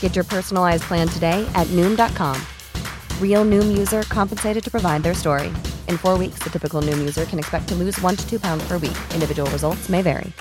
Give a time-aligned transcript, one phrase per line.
[0.00, 2.36] Get your personalized plan today at Noom.com.
[3.20, 5.52] Real Noom user compensated to provide their story.
[5.86, 8.66] In four weeks, the typical Noom user can expect to lose one to two pounds
[8.66, 8.98] per week.
[9.14, 10.32] Individual results may vary.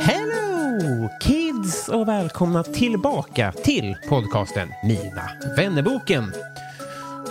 [0.00, 6.32] Hello kids och välkomna tillbaka till podcasten Mina vännerboken.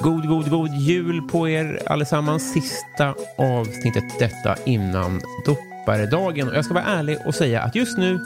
[0.01, 2.53] God, god, god jul på er allesammans.
[2.53, 6.51] Sista avsnittet detta innan dopparedagen.
[6.53, 8.19] Jag ska vara ärlig och säga att just nu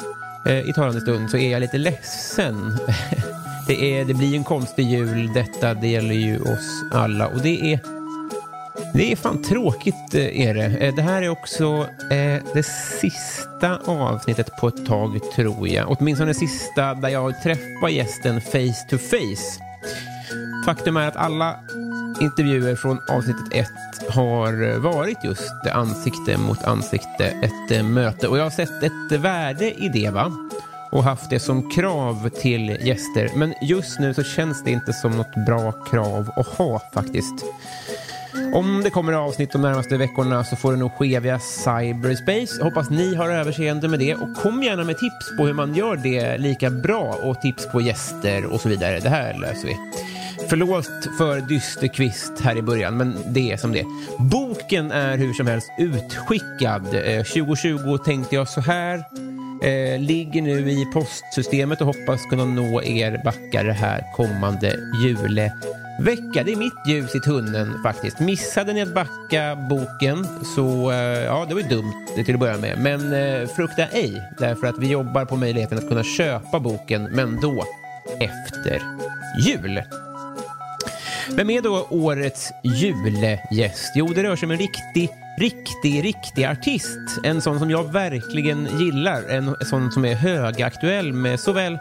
[0.48, 2.78] eh, i talande stund så är jag lite ledsen.
[3.68, 5.74] det, är, det blir en konstig jul detta.
[5.74, 7.80] Det gäller ju oss alla och det är
[8.94, 10.66] det är fan tråkigt eh, är det.
[10.66, 12.64] Eh, det här är också eh, det
[13.02, 15.86] sista avsnittet på ett tag tror jag.
[15.92, 19.62] Åtminstone det sista där jag träffar gästen face to face.
[20.66, 21.56] Faktum är att alla
[22.22, 28.28] intervjuer från avsnittet ett har varit just ansikte mot ansikte, ett eh, möte.
[28.28, 30.32] Och jag har sett ett värde i det va?
[30.92, 33.30] Och haft det som krav till gäster.
[33.36, 37.46] Men just nu så känns det inte som något bra krav att ha faktiskt.
[38.54, 42.64] Om det kommer avsnitt de närmaste veckorna så får det nog ske via cyberspace.
[42.64, 45.96] Hoppas ni har överseende med det och kom gärna med tips på hur man gör
[45.96, 49.00] det lika bra och tips på gäster och så vidare.
[49.00, 49.78] Det här löser vi.
[50.52, 53.86] Förlåt för dysterkvist här i början, men det är som det är.
[54.20, 56.96] Boken är hur som helst utskickad.
[56.96, 58.96] Eh, 2020 tänkte jag så här.
[59.64, 66.44] Eh, ligger nu i postsystemet och hoppas kunna nå er backare här kommande julevecka.
[66.44, 68.20] Det är mitt ljus i tunneln faktiskt.
[68.20, 72.58] Missade ni att backa boken så, eh, ja det var ju dumt till att börja
[72.58, 72.80] med.
[72.80, 77.40] Men eh, frukta ej, därför att vi jobbar på möjligheten att kunna köpa boken, men
[77.42, 77.66] då
[78.20, 78.82] efter
[79.48, 79.82] jul.
[81.36, 83.92] Vem är då årets julgäst?
[83.96, 87.00] Jo, det rör sig om en riktig, riktig, riktig artist.
[87.24, 89.24] En sån som jag verkligen gillar.
[89.30, 91.78] En sån som är högaktuell med såväl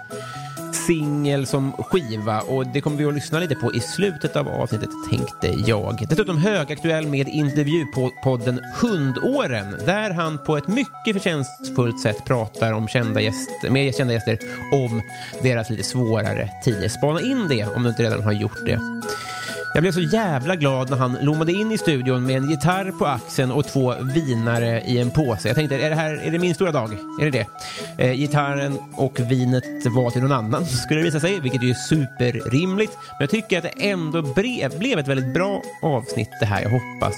[0.90, 4.90] singel som skiva och det kommer vi att lyssna lite på i slutet av avsnittet
[5.10, 6.06] tänkte jag.
[6.08, 13.20] Dessutom högaktuell med intervjupodden Hundåren där han på ett mycket förtjänstfullt sätt pratar om kända
[13.20, 14.38] gäster, med kända gäster
[14.72, 15.02] om
[15.42, 16.88] deras lite svårare tider.
[16.88, 18.80] Spana in det om du inte redan har gjort det.
[19.74, 23.06] Jag blev så jävla glad när han lommade in i studion med en gitarr på
[23.06, 25.48] axeln och två vinare i en påse.
[25.48, 26.92] Jag tänkte, är det här är det min stora dag?
[27.20, 27.46] Är det det?
[28.04, 32.92] Eh, gitarren och vinet var till någon annan, skulle det visa sig, vilket är superrimligt.
[32.92, 36.62] Men jag tycker att det ändå brev, blev ett väldigt bra avsnitt det här.
[36.62, 37.14] Jag hoppas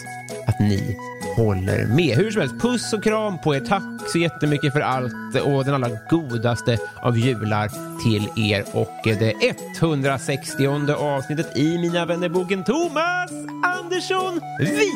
[0.46, 0.96] att ni
[1.36, 2.16] håller med.
[2.16, 3.60] Hur som helst, puss och kram på er.
[3.60, 3.82] Tack
[4.12, 7.68] så jättemycket för allt och den allra godaste av jular
[8.02, 9.34] till er och det
[9.80, 13.30] 160 avsnittet i Mina vänner vännerboken Thomas
[13.64, 14.90] Andersson Vi.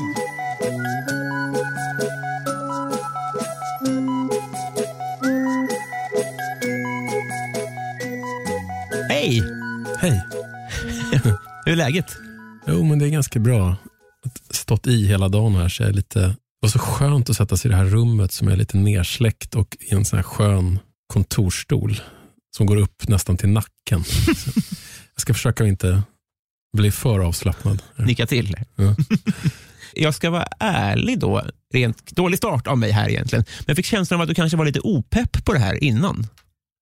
[9.09, 9.43] Hej!
[9.99, 10.23] Hej.
[11.65, 12.17] Hur är läget?
[12.67, 13.77] Jo, men det är ganska bra.
[14.25, 16.21] Att stått i hela dagen här så är lite...
[16.21, 19.55] Det var så skönt att sätta sig i det här rummet som är lite nersläckt
[19.55, 22.01] och i en sån här skön kontorstol
[22.57, 24.05] som går upp nästan till nacken.
[24.05, 24.31] Så
[25.15, 26.03] jag ska försöka inte
[26.73, 27.83] bli för avslappnad.
[27.97, 28.57] Nicka till.
[28.77, 28.97] Ja.
[29.99, 31.43] Jag ska vara ärlig då,
[31.75, 34.57] rent dålig start av mig här egentligen, men jag fick känslan av att du kanske
[34.57, 36.27] var lite opepp på det här innan.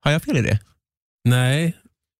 [0.01, 0.59] Har jag fel i det?
[1.25, 1.77] Nej,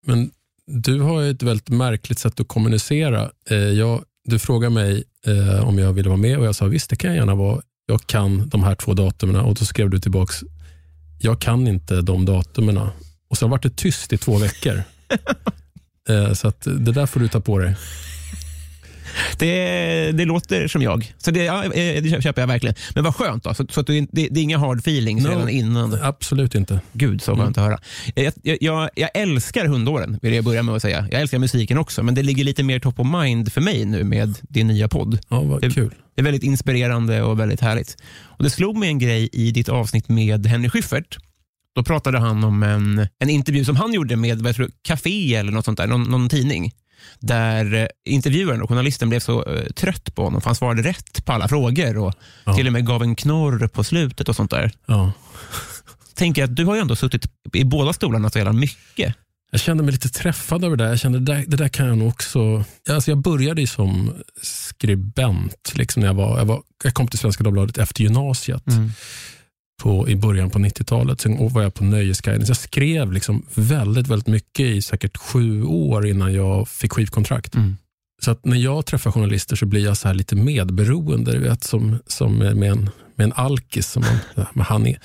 [0.07, 0.31] men
[0.67, 3.31] du har ju ett väldigt märkligt sätt att kommunicera.
[3.51, 6.91] Eh, jag, du frågade mig eh, om jag ville vara med och jag sa visst,
[6.91, 7.63] det kan jag gärna vara.
[7.87, 10.45] Jag kan de här två datumen och då skrev du tillbaks,
[11.21, 12.79] jag kan inte de datumen.
[13.31, 14.83] Och sen var det tyst i två veckor.
[16.09, 17.75] eh, så att det där får du ta på dig.
[19.39, 21.15] det, det låter som jag.
[21.19, 22.75] Så det, ja, eh, det köper jag verkligen.
[22.95, 23.55] Men vad skönt då.
[23.55, 25.29] Så, så det, det är inga hard feelings No.
[25.29, 25.99] redan innan.
[26.03, 26.81] Absolut inte.
[26.93, 27.79] Gud, så skönt att höra.
[28.15, 31.09] Jag, jag, jag, jag älskar hundåren, vill jag börja med att säga.
[31.11, 34.05] Jag älskar musiken också, men det ligger lite mer top of mind för mig nu
[34.05, 35.19] med din nya podd.
[35.29, 35.95] Ja, vad Det- kul.
[36.15, 37.97] Det är väldigt inspirerande och väldigt härligt.
[38.23, 41.19] Och Det slog mig en grej i ditt avsnitt med Henry Schyffert.
[41.75, 45.35] Då pratade han om en, en intervju som han gjorde med vad jag tror, Café
[45.35, 46.73] eller något sånt där, någon, någon tidning.
[47.21, 51.25] Där eh, intervjuaren och journalisten blev så eh, trött på honom för han svarade rätt
[51.25, 52.55] på alla frågor och Ja.
[52.55, 54.73] till och med gav en knorr på slutet och sånt där.
[54.87, 55.13] Ja.
[56.15, 59.15] Tänker att du har ju ändå suttit i båda stolarna så jävla mycket.
[59.51, 60.85] Jag kände mig lite träffad över det.
[60.89, 62.65] Jag kände det där, det där kan jag nog också...
[62.91, 64.13] Alltså jag började ju som
[64.43, 65.73] skribent.
[65.75, 68.63] Liksom när jag, var, jag, var, jag kom till Svenska Dagbladet efter gymnasiet
[69.83, 71.21] på, i början på 90-talet.
[71.21, 72.47] Sen var jag på Nöjesguiden.
[72.47, 77.55] Så jag skrev liksom väldigt, väldigt mycket i säkert sju år innan jag fick skivkontrakt.
[77.55, 77.77] Mm.
[78.23, 81.33] Så att när jag träffar journalister så blir jag så här lite medberoende.
[81.33, 83.91] Du vet, som, som med, en, med en alkis.
[83.91, 84.05] Som
[84.37, 84.99] man, han, är,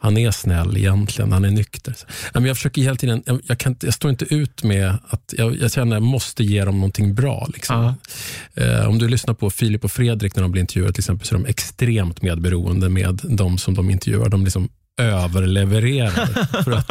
[0.00, 1.96] han är snäll egentligen, han är nykter.
[2.34, 5.56] Men jag försöker hela tiden, jag, jag, kan, jag står inte ut med att jag,
[5.56, 7.48] jag känner att jag måste ge dem någonting bra.
[7.54, 7.94] Liksom.
[8.54, 11.34] Eh, om du lyssnar på Filip och Fredrik när de blir intervjuade till exempel, så
[11.34, 14.28] är de extremt medberoende med de som de intervjuar.
[14.28, 14.68] De liksom
[15.00, 16.62] överlevererar.
[16.64, 16.90] för att,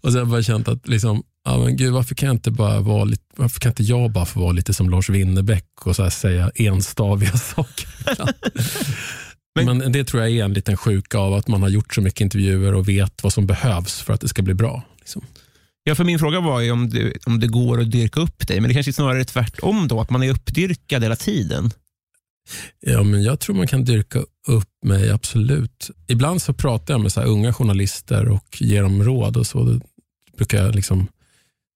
[0.00, 2.50] och sen har jag bara känt att liksom, ja, men gud, varför kan jag inte
[2.50, 5.96] bara vara lite, varför kan inte jag bara få vara lite som Lars Winnerbäck och
[5.96, 7.88] så säga enstaviga saker?
[9.64, 12.00] Men, Men- det tror jag är en liten sjuka av att man har gjort så
[12.00, 14.82] mycket intervjuer och vet vad som behövs för att det ska bli bra.
[14.98, 15.22] Liksom.
[15.84, 18.60] Ja, för min fråga var ju om, du, om det går att dyrka upp dig,
[18.60, 21.70] men det kanske snarare är tvärtom då, att man är uppdyrkad hela tiden.
[22.80, 24.18] Ja, men jag tror man kan dyrka
[24.48, 25.90] upp mig, absolut.
[26.06, 29.64] Ibland så pratar jag med så här unga journalister och ger dem råd och så.
[29.64, 29.80] Då
[30.36, 31.08] brukar jag liksom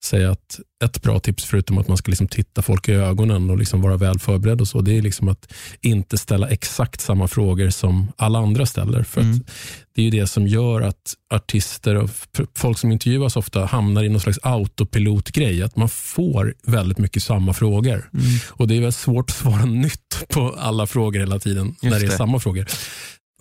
[0.04, 3.58] säga att ett bra tips, förutom att man ska liksom titta folk i ögonen och
[3.58, 7.70] liksom vara väl förberedd, och så, det är liksom att inte ställa exakt samma frågor
[7.70, 9.02] som alla andra ställer.
[9.02, 9.34] För Mm.
[9.36, 9.50] att
[9.94, 12.10] Det är ju det som gör att artister och
[12.56, 15.62] folk som intervjuas ofta hamnar i någon slags autopilotgrej.
[15.62, 18.10] Att man får väldigt mycket samma frågor.
[18.48, 21.96] Och Det är väl svårt att svara nytt på alla frågor hela tiden när det
[21.96, 22.16] är det.
[22.16, 22.66] samma frågor.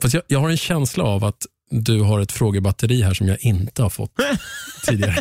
[0.02, 3.38] Fast jag, jag har en känsla av att du har ett frågebatteri här som jag
[3.44, 4.12] inte har fått
[4.88, 5.16] tidigare.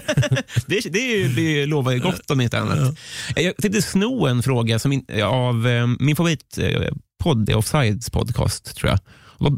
[0.66, 2.98] Det, det, är ju- det lovar ju gott om inte annat.
[3.36, 8.90] Jag tänkte sno en fråga som in, av eh, min favoritpodd, är Offsides podcast, tror
[8.90, 8.98] jag.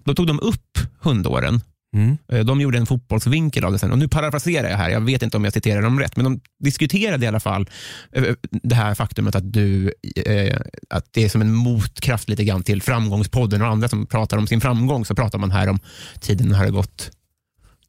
[0.04, 1.60] Då tog de upp hundåren.
[1.96, 2.18] Mm.
[2.28, 3.92] Eh, De gjorde en fotbollsvinkel av det sen.
[3.92, 6.40] Och nu parafraserar jag här, jag vet inte om jag citerar dem rätt, men de
[6.64, 7.70] diskuterade i alla fall
[8.12, 10.60] eh, det här faktumet att, du, eh,
[10.90, 14.46] att det är som en motkraft lite grann till Framgångspodden och andra som pratar om
[14.46, 15.78] sin framgång, så pratar man här om
[16.20, 17.10] tiden när det har gått,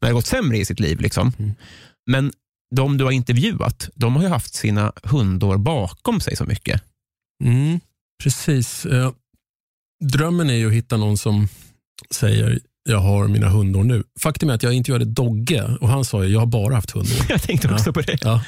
[0.00, 1.00] när det har gått sämre i sitt liv.
[1.00, 1.32] Liksom.
[1.38, 1.54] Mm.
[2.06, 2.32] Men
[2.74, 6.82] de du har intervjuat, de har ju haft sina hundår bakom sig så mycket.
[7.44, 7.80] Mm,
[8.22, 8.86] precis.
[8.86, 9.12] Eh,
[10.04, 11.48] drömmen är ju att hitta någon som
[12.10, 14.02] säger jag har mina hundår nu.
[14.20, 17.16] Faktum är att jag intervjuade Dogge och han sa ju jag har bara haft hundår.
[17.28, 17.92] Jag tänkte också Ja.
[17.92, 18.18] på det.
[18.24, 18.42] Ja.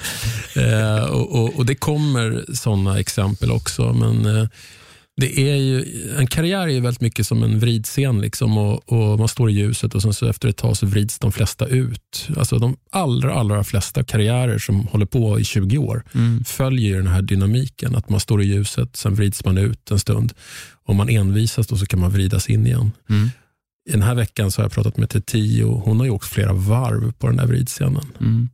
[0.62, 3.92] Eh, och, och, och Det kommer sådana exempel också.
[3.92, 4.48] Men eh,
[5.16, 5.84] det är ju,
[6.18, 8.20] en karriär är ju väldigt mycket som en vridscen.
[8.20, 11.18] Liksom, och, och Man står i ljuset och sen så efter ett tag så vrids
[11.18, 12.28] de flesta ut.
[12.36, 16.44] Alltså De allra, allra flesta karriärer som håller på i 20 år Mm.
[16.44, 17.96] följer ju den här dynamiken.
[17.96, 20.32] Att man står i ljuset, sen vrids man ut en stund.
[20.86, 22.92] Om man envisas då så kan man vridas in igen.
[23.10, 23.30] Mm.
[23.90, 25.64] Den här veckan så har jag pratat med Tio.
[25.64, 28.06] Hon har ju åkt flera varv på den där vridscenen.
[28.20, 28.48] Mm.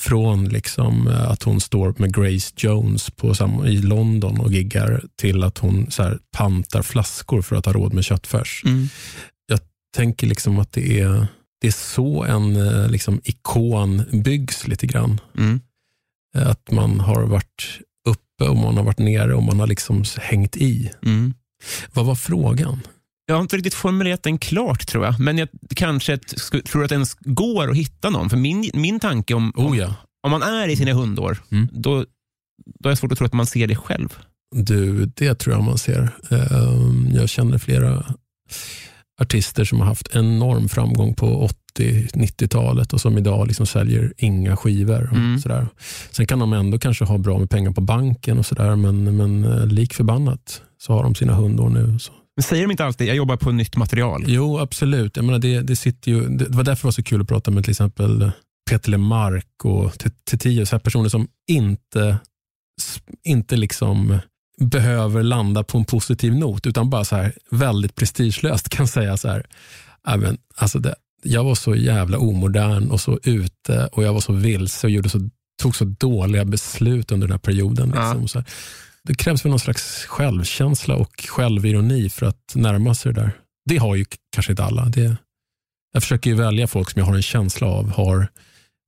[0.00, 5.02] Från liksom eh, att hon står med Grace Jones på sam- i London och giggar
[5.16, 8.62] till att hon så här, pantar flaskor för att ha råd med köttfärs.
[8.64, 8.88] Mm.
[9.96, 11.26] tänker liksom att det är,
[11.60, 15.20] det är så en eh, liksom, ikon byggs lite grann.
[15.38, 15.60] Mm.
[16.36, 20.04] Eh, Att man har varit uppe och man har varit nere och man har liksom
[20.18, 20.90] hängt i.
[21.02, 21.34] Mm.
[21.92, 22.80] Vad var frågan?
[23.26, 26.34] Jag har inte riktigt formulerat den klart tror jag, men jag kanske ett,
[26.66, 28.30] tror att det ens går att hitta någon.
[28.30, 31.68] För min, min tanke om, Oh ja, om man är i sina hundår, Mm.
[31.72, 32.04] då,
[32.80, 34.08] då är det svårt att tro att man ser det själv.
[34.56, 36.10] du, det tror jag man ser.
[36.30, 38.04] Eh, Jag känner flera
[39.22, 45.08] artister som har haft enorm framgång på 80-90-talet och som idag liksom säljer inga skivor.
[45.10, 45.38] Och Mm.
[45.38, 45.66] sådär.
[46.10, 49.44] Sen kan de ändå kanske ha bra med pengar på banken och sådär men, men
[49.44, 51.98] eh, lik förbannat så har de sina hundår nu.
[51.98, 52.12] Så.
[52.36, 54.24] Men säger de inte alltid, jag jobbar på nytt material?
[54.26, 55.16] Jo, absolut.
[55.16, 57.28] Jag menar, det, det, sitter ju, det, det var därför det var så kul att
[57.28, 58.30] prata med till exempel
[58.70, 59.92] Peter Lemark och
[60.30, 62.18] Tetius, så här personer som inte,
[63.24, 64.18] inte liksom
[64.60, 69.28] behöver landa på en positiv not, utan bara så här väldigt prestigelöst kan säga så
[69.28, 69.46] här,
[70.04, 74.20] "Ja, men, alltså det, jag var så jävla omodern och så ute och jag var
[74.20, 75.30] så vilse och gjorde så,
[75.62, 77.92] tog så dåliga beslut under den här perioden.
[77.94, 78.02] Ja.
[78.02, 78.48] Liksom, och så här.
[79.06, 83.30] Det krävs väl någon slags självkänsla och självironi för att närma sig det där.
[83.68, 84.84] Det har ju kanske inte alla.
[84.84, 85.16] Det,
[85.92, 88.28] jag försöker ju välja folk som jag har en känsla av har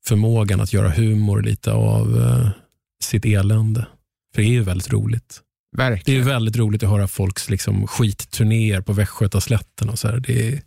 [0.06, 2.50] förmågan att göra humor lite av eh,
[3.04, 3.86] sitt elände.
[4.34, 5.40] För det är ju väldigt roligt.
[5.76, 6.20] Det är Verkligen.
[6.20, 9.88] ju väldigt roligt att höra folks liksom, skitturnéer på Västgötaslätten.
[9.88, 10.20] Och så här.
[10.20, 10.62] Det är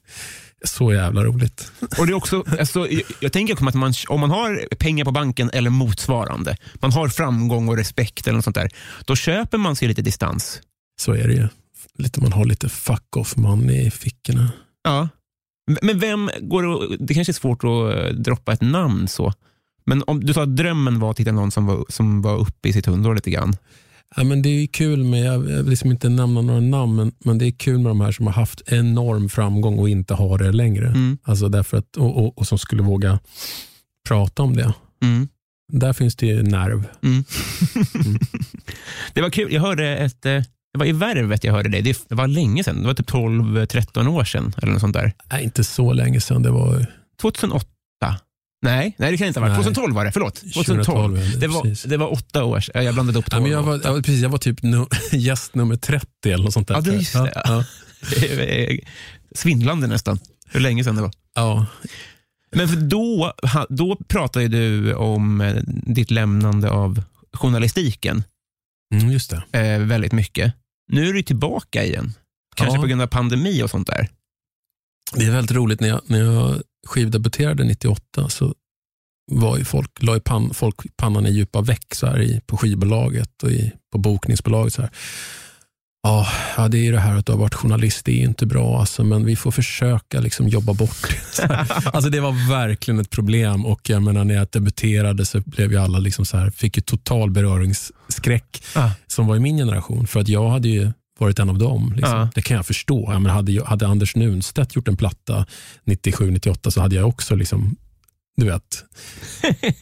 [0.63, 1.71] så jävla roligt.
[1.97, 5.05] Och det är också, alltså, jag, jag tänker också att man, om man har pengar
[5.05, 8.69] på banken eller motsvarande, man har framgång och respekt eller något sånt där,
[9.05, 10.61] då köper man sig lite distans.
[11.01, 11.47] Så är det ju.
[11.97, 14.51] Lite, man har lite fuck off man i fickorna.
[14.83, 15.09] Ja.
[15.81, 19.33] Men vem går det, det kanske är svårt att eh, droppa ett namn så,
[19.85, 22.69] men om du sa att drömmen var att hitta någon som var, som var uppe
[22.69, 23.55] i sitt hundår lite grann.
[24.15, 27.37] Ja, men det är kul med, jag vill liksom inte nämna några namn, men, men
[27.37, 30.51] det är kul med de här som har haft enorm framgång och inte har det
[30.51, 30.87] längre.
[30.87, 31.17] Mm.
[31.23, 33.19] Alltså därför att, och, och, och som skulle våga
[34.07, 34.73] prata om det.
[35.03, 35.27] Mm.
[35.73, 36.87] Där finns det ju nerv.
[37.03, 37.23] Mm.
[39.13, 40.41] det var kul, jag hörde ett, eh,
[40.73, 43.09] det var i Värvet jag hörde det, det det var länge sedan, det var typ
[43.09, 45.13] 12-13 år sedan eller något sånt där.
[45.31, 46.43] Nej, inte så länge sedan.
[46.43, 46.85] Det var
[47.21, 47.70] 2008?
[48.61, 49.57] Nej, nej det kan inte ha varit.
[49.57, 49.63] Nej.
[49.63, 50.35] 2012 var det, förlåt.
[50.35, 50.85] 2012.
[50.85, 51.17] 2012.
[51.19, 52.63] ja, Det var, det var åtta år.
[52.73, 55.55] Jag blandade upp Ja, men jag, var, 12 jag, precis, jag var typ nu, gäst
[55.55, 56.75] nummer 30 eller något sånt där.
[56.75, 57.31] Ja, det just det.
[57.35, 57.63] Ja, ja.
[59.35, 61.11] Svindlande nästan, hur länge sedan det var.
[61.35, 61.65] ja.
[62.55, 63.33] Men för då,
[63.69, 67.03] då pratade du om eh, ditt lämnande av
[67.33, 68.23] journalistiken
[68.93, 69.59] Mm, just det.
[69.59, 70.53] eh, väldigt mycket.
[70.91, 72.13] Nu är du tillbaka igen.
[72.55, 72.81] Kanske Ja.
[72.81, 74.07] på grund av pandemi och sånt där.
[75.15, 75.79] Det är väldigt roligt.
[75.79, 78.53] När jag, när jag skivdebuterade 98 så
[79.31, 82.57] var ju folk, la ju pan, folk pannan i djupa veck så här i, på
[82.57, 84.73] skivbolaget och i, på bokningsbolaget.
[84.73, 84.91] Så här.
[86.03, 86.27] Ja,
[86.57, 88.79] ja, det är ju det här att du har varit journalist, det är inte bra,
[88.79, 91.67] alltså, men vi får försöka liksom jobba bort det.
[91.93, 95.77] Alltså, det var verkligen ett problem och jag menar, när jag debuterade så blev ju
[95.77, 98.89] alla liksom så här, fick ju total beröringsskräck Ah.
[99.07, 100.07] som var i min generation.
[100.07, 101.93] För att jag hade ju varit en av dem.
[101.95, 102.17] Liksom.
[102.17, 102.29] Ja.
[102.35, 103.11] Det kan jag förstå.
[103.11, 105.45] Jag menar, hade, hade Anders Nunstedt gjort en platta
[105.85, 107.75] 97-98 så hade jag också, liksom,
[108.37, 108.83] du vet,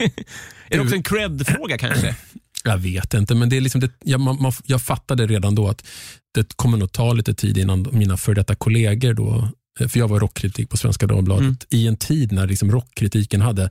[0.69, 2.15] Är det också en cred-fråga kanske?
[2.63, 5.67] jag vet inte, men det är liksom det, jag, man, man, jag fattade redan då
[5.67, 5.85] att
[6.33, 10.07] det kommer nog ta lite tid innan mina för detta kollegor, då, eh, för jag
[10.07, 11.57] var rockkritik på Svenska Dagbladet, Mm.
[11.69, 13.69] i en tid när liksom rockkritiken hade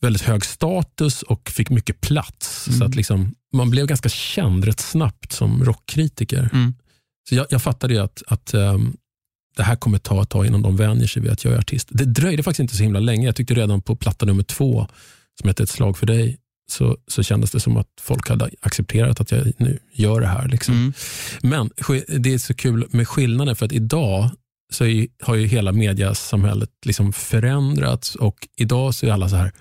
[0.00, 2.68] väldigt hög status och fick mycket plats.
[2.78, 6.50] Så att liksom, man blev ganska känd rätt snabbt som rockkritiker.
[6.52, 6.74] Mm.
[7.28, 8.96] Så jag, jag fattade ju att, att ehm,
[9.56, 11.88] det här kommer ta ett tag innan de vänjer sig vid att jag är artist.
[11.90, 13.26] Det dröjde faktiskt inte så himla länge.
[13.26, 14.86] Jag tyckte redan på platta nummer två,
[15.40, 16.38] som hette Ett slag för dig,
[16.70, 20.48] så, så kändes det som att folk hade accepterat att jag nu gör det här.
[20.48, 20.74] Liksom.
[20.74, 20.92] Mm.
[21.42, 21.70] Men
[22.20, 24.30] det är så kul med skillnaden, för att idag
[24.72, 29.52] så är, har ju hela mediasamhället liksom förändrats och idag så är alla så här,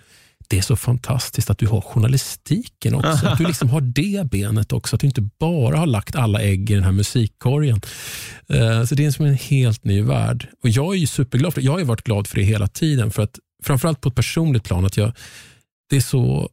[0.49, 3.27] det är så fantastiskt att du har journalistiken också.
[3.27, 4.95] Att du liksom har det benet också.
[4.95, 7.81] Att du inte bara har lagt alla ägg i den här musikkorgen.
[8.49, 10.47] Eh, Så det är som en helt ny värld.
[10.63, 11.65] Och Jag är ju superglad för det.
[11.65, 13.11] Jag har ju varit glad för det hela tiden.
[13.11, 14.85] För att Framförallt på ett personligt plan.
[14.85, 15.11] att jag,
[15.89, 16.49] Det är så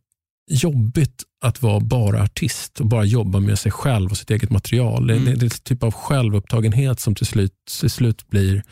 [0.50, 5.06] jobbigt att vara bara artist och bara jobba med sig själv och sitt eget material.
[5.06, 5.24] Det, Mm.
[5.24, 8.62] det, det är en typ av självupptagenhet som till slut, till slut blir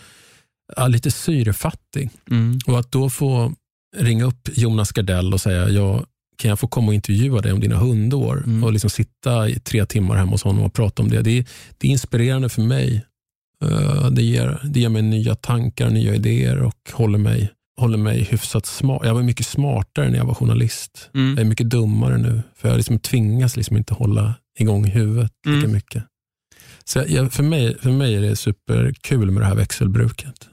[0.76, 2.11] ja, lite syrefattig.
[2.31, 2.59] Mm.
[2.67, 3.52] Och att då få
[3.97, 6.05] ringa upp Jonas Gardell och säga, ja,
[6.37, 8.37] kan jag få komma och intervjua dig om dina hundår?
[8.47, 8.65] Mm.
[8.65, 11.23] Och liksom sitta i tre timmar hemma hos honom och prata om det.
[11.23, 11.45] Det är,
[11.79, 13.05] det är inspirerande för mig.
[13.65, 18.23] Eh, Det ger, det ger mig nya tankar, nya idéer och håller mig, håller mig
[18.31, 19.01] hyfsat smart.
[19.05, 21.11] Jag var mycket smartare när jag var journalist.
[21.15, 21.31] Mm.
[21.31, 25.59] Jag är mycket dummare nu, för jag liksom tvingas liksom inte hålla igång huvudet lika
[25.59, 25.73] Mm.
[25.73, 26.05] mycket.
[26.85, 30.49] Så jag- jag, för, mig, för mig är det superkul med det här växelbruket.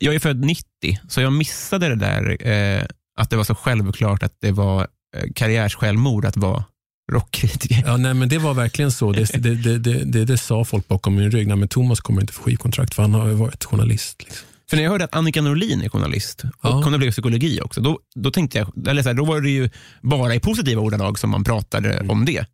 [0.00, 0.64] Jag är född 90,
[1.08, 2.84] så jag missade det där eh,
[3.18, 4.80] att det var så självklart att det var
[5.16, 6.64] eh, karriärssjälvmord att vara
[7.12, 7.82] rockkritiker.
[7.86, 9.12] Ja, nej, men det var verkligen så.
[9.12, 11.46] Det, det, det, det, sa folk bakom min rygg.
[11.48, 14.22] Nej, men Thomas kommer inte få skivkontrakt för han har varit journalist.
[14.24, 14.46] Liksom.
[14.70, 16.82] För när jag hörde att Annika Norlin är journalist och Ja.
[16.82, 19.70] kommer bli psykologi också, då, då tänkte jag, eller så här, då var det ju
[20.02, 22.10] bara i positiva ordalag som man pratade Mm.
[22.10, 22.44] om det.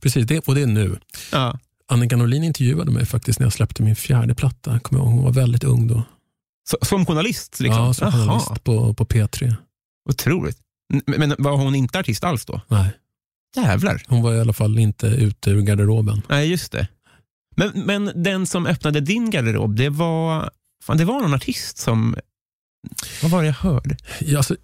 [0.00, 0.98] Precis, det, och det är nu.
[1.32, 1.58] Ja.
[1.88, 4.78] Annika Norlin intervjuade mig faktiskt när jag släppte min fjärde platta.
[4.78, 6.02] Kommer jag ihåg, hon var väldigt ung då.
[6.70, 7.60] Så, som journalist?
[7.60, 7.82] Liksom.
[7.84, 9.54] Ja, som journalist på, på P3.
[10.10, 10.58] Otroligt.
[11.06, 12.60] Men var hon inte artist alls då?
[12.68, 12.90] Nej,
[13.56, 14.02] Jävlar.
[14.06, 16.22] hon var i alla fall inte ute ur garderoben.
[16.28, 16.88] Nej, just det.
[17.56, 20.50] Men, men den som öppnade din garderob, det var,
[20.84, 22.16] fan, det var någon artist som...
[23.22, 23.96] Vad var det jag hörde?
[24.20, 24.56] Ja, alltså,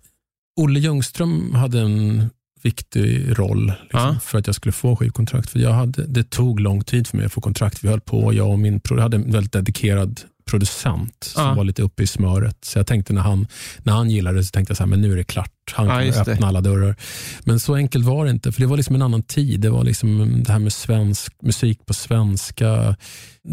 [0.61, 2.31] Olle Ljungström hade en
[2.63, 4.17] viktig roll liksom, Ja.
[4.23, 5.51] för att jag skulle få skivkontrakt.
[5.51, 7.85] För jag hade, det tog lång tid för mig att få kontrakt.
[7.85, 10.21] Vi höll på, jag och min jag hade en väldigt dedikerad
[10.51, 11.55] producent som Ja.
[11.55, 12.57] var lite uppe i smöret.
[12.65, 13.47] Så jag tänkte när han,
[13.83, 15.51] när han gillade det så tänkte jag så här, men nu är det klart.
[15.73, 16.33] Han Ja, kunde just det.
[16.33, 16.97] öppna alla dörrar.
[17.45, 19.61] Men så enkelt var det inte, för det var liksom en annan tid.
[19.61, 22.97] Det var liksom det här med svensk musik på svenska.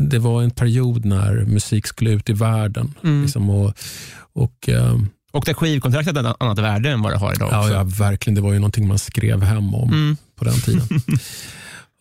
[0.10, 2.94] Det var en period när musik skulle ut i världen.
[3.04, 3.22] Mm.
[3.22, 3.74] Liksom, och,
[4.34, 7.60] och, ehm, Och där skivkontraktet hade ett annat värde än vad det har idag ja,
[7.60, 7.74] också.
[7.74, 8.36] ja, verkligen.
[8.36, 10.18] Det var ju någonting man skrev hem om Mm.
[10.36, 10.88] på den tiden.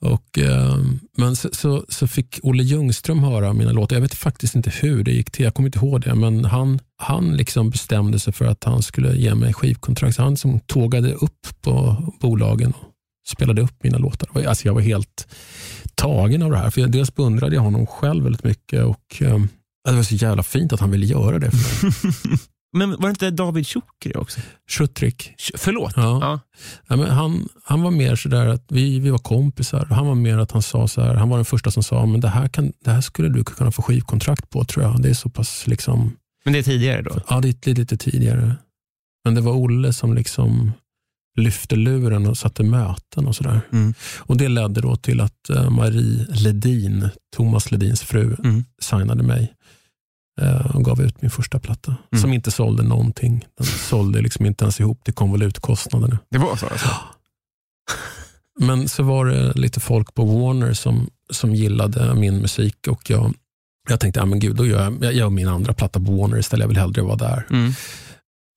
[0.04, 0.78] Och, eh,
[1.16, 3.96] men så, så, så fick Olle Ljungström höra mina låtar.
[3.96, 5.44] Jag vet faktiskt inte hur det gick till.
[5.44, 6.14] Jag kommer inte ihåg det.
[6.14, 10.16] Men han, han liksom bestämde sig för att han skulle ge mig skivkontrakt.
[10.16, 12.92] Så han som tågade upp på bolagen och
[13.28, 14.46] spelade upp mina låtar.
[14.46, 15.28] Alltså jag var helt
[15.94, 16.70] tagen av det här.
[16.70, 18.84] För jag, dels beundrade jag honom själv väldigt mycket.
[18.84, 19.22] Och,
[19.88, 21.94] Eh, det var så jävla fint att han ville göra det för mig.
[22.72, 24.40] Men var det inte David Chukri också?
[24.70, 25.34] Schutrik.
[25.38, 25.92] Sh- Förlåt.
[25.96, 26.18] Ja.
[26.22, 26.40] Ja.
[26.88, 29.84] Ja, men han, han var mer sådär att vi, vi var kompisar.
[29.90, 32.20] Han var mer att han sa så här, han var den första som sa, men
[32.20, 35.02] det här, kan, det här skulle du kunna få skivkontrakt på tror jag.
[35.02, 37.20] Det är så pass liksom, Men det är tidigare då?
[37.28, 38.56] ja det är lite, lite tidigare.
[39.24, 40.72] Men det var Olle som liksom
[41.38, 43.60] lyfte luren och satte möten och sådär.
[43.72, 43.94] Mm.
[44.18, 48.64] Och det ledde då till att eh, Marie Ledin, Thomas Ledins fru, Mm.
[48.82, 49.52] signade mig
[50.74, 51.96] och gav ut min första platta.
[52.12, 52.22] Mm.
[52.22, 53.44] Som inte sålde någonting.
[53.58, 56.18] Den sålde liksom inte ens ihop till konvolutkostnaderna.
[56.30, 56.88] Det var så alltså?
[58.60, 63.34] Men så var det lite folk på Warner som, som gillade min musik och jag,
[63.88, 66.38] jag tänkte, ja, men gud, då gör jag, jag gör min andra platta på Warner
[66.38, 66.62] istället.
[66.62, 67.46] Jag vill hellre vara där.
[67.50, 67.72] Mm.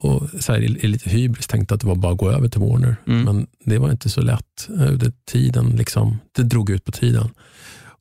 [0.03, 2.47] Och så här, i, i lite hybris tänkte att det var bara att gå över
[2.47, 2.95] till Warner.
[3.07, 3.23] Mm.
[3.23, 4.69] Men det var inte så lätt.
[4.79, 7.29] Eh, Det, tiden liksom, det drog ut på tiden.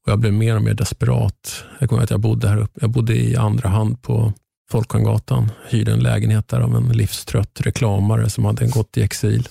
[0.07, 1.65] Och Jag blev mer och mer desperat.
[1.79, 2.79] Jag kommer ihåg att jag bodde här uppe.
[2.81, 4.33] Jag bodde i andra hand på
[4.71, 5.51] Folkungagatan.
[5.69, 9.49] Hyrde en lägenhet där av en livstrött reklamare som hade gått i exil.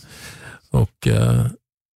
[0.71, 1.45] Och eh,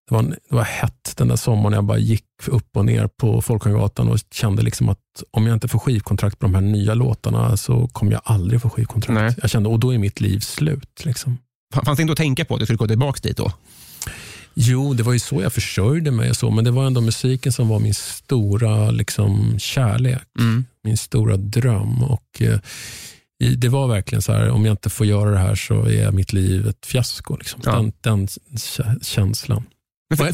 [0.09, 1.73] det, var, det var hett den där sommaren.
[1.73, 4.99] Jag bara gick upp och ner på Folkungagatan och kände liksom att
[5.31, 8.71] om jag inte får skivkontrakt på de här nya låtarna så kommer jag aldrig få
[8.71, 9.21] skivkontrakt.
[9.21, 9.35] Nej.
[9.41, 11.05] Jag kände, och då är mitt liv slut.
[11.05, 11.39] Liksom.
[11.85, 13.53] Fanns det inte att tänka på att du skulle gå tillbaka dit då?
[14.55, 17.53] Jo, det var ju så jag försörjde mig, och så, men det var ändå musiken
[17.53, 20.65] som var min stora liksom, kärlek, Mm.
[20.85, 22.03] min stora dröm.
[22.03, 22.59] Och eh,
[23.57, 26.33] Det var verkligen så här, om jag inte får göra det här så är mitt
[26.33, 27.37] liv ett fiasko.
[27.37, 27.61] Liksom.
[27.65, 27.73] Ja.
[27.77, 29.63] Den, den kä- känslan.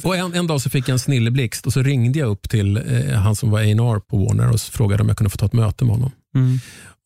[0.04, 2.76] Och, en, en dag så fick jag en snilleblixt och så ringde jag upp till
[2.76, 5.52] eh, han som var A&R på Warner och frågade om jag kunde få ta ett
[5.52, 6.10] möte med honom.
[6.34, 6.58] mm.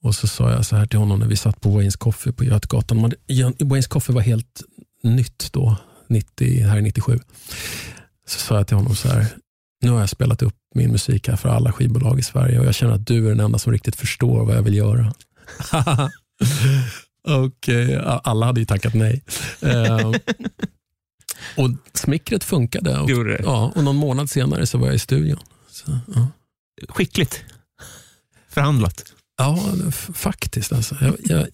[0.02, 2.44] Och så sa jag så här till honom när vi satt på Waynes Coffee på
[2.44, 3.00] Götgatan.
[3.00, 3.12] Man-
[3.58, 4.62] Waynes Coffee var helt
[5.02, 5.76] nytt då,
[6.08, 7.18] 90, här är 97.
[8.26, 9.26] Så sa jag till honom så här,
[9.82, 12.74] nu har jag spelat upp min musik här för alla skivbolag i Sverige och jag
[12.74, 15.14] känner att du är den enda som riktigt förstår vad jag vill göra.
[17.28, 19.22] och eh, alla hade ju tackat nej.
[19.60, 20.08] Eh,
[21.56, 22.98] och smickret funkade.
[22.98, 23.42] Och, Gjorde det?
[23.42, 25.40] ja, och någon månad senare så var jag i studion.
[25.70, 26.28] Så, ja.
[26.88, 27.44] Skickligt
[28.48, 29.04] förhandlat.
[29.38, 29.58] Ja,
[30.14, 30.72] faktiskt.
[30.72, 30.96] Alltså.
[31.00, 31.46] Jag, jag,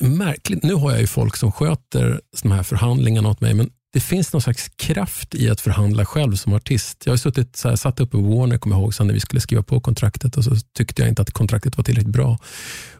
[0.00, 0.62] märkligt.
[0.62, 4.32] Nu har jag ju folk som sköter de här förhandlingarna åt mig, men det finns
[4.32, 7.02] någon slags kraft i att förhandla själv som artist.
[7.04, 9.20] Jag har suttit så här, satt uppe på Warner, kommer jag ihåg, sen när vi
[9.20, 12.38] skulle skriva på kontraktet och så tyckte jag inte att kontraktet var tillräckligt bra.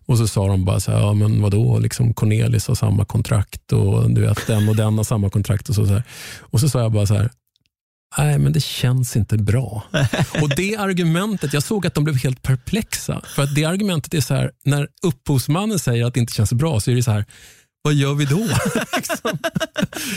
[0.07, 3.73] Och så sa de bara så här, ja men vadå, liksom Cornelis har samma kontrakt
[3.73, 5.69] och du vet, den och den har samma kontrakt.
[5.69, 6.03] Och så, så här.
[6.41, 7.31] Och så sa jag bara så här,
[8.19, 9.85] Nej, men det känns inte bra.
[10.43, 13.23] Och det argumentet, jag såg att de blev helt perplexa.
[13.27, 16.81] För att det argumentet är så här, när upphovsmannen säger att det inte känns bra
[16.81, 17.25] så är det så här,
[17.87, 18.37] vad gör vi då?
[18.97, 19.39] Liksom.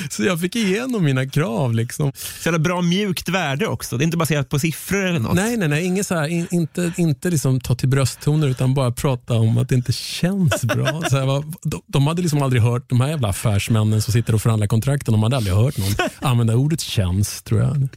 [0.10, 1.74] Så jag fick igenom mina krav.
[1.74, 2.12] Liksom.
[2.16, 3.98] Så jävla bra mjukt värde också.
[3.98, 5.36] Det är inte baserat på siffror eller något.
[5.36, 8.92] Nej, nej, nej, inget så här, in, inte, inte liksom ta till brösttoner utan bara
[8.92, 11.02] prata om att det inte känns bra.
[11.10, 14.42] Så här, de, de hade liksom aldrig hört, de här jävla affärsmännen som sitter och
[14.42, 17.88] förhandlar kontrakten, de hade aldrig hört någon använda ordet känns, tror jag.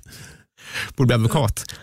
[0.97, 1.75] Borde bli advokat.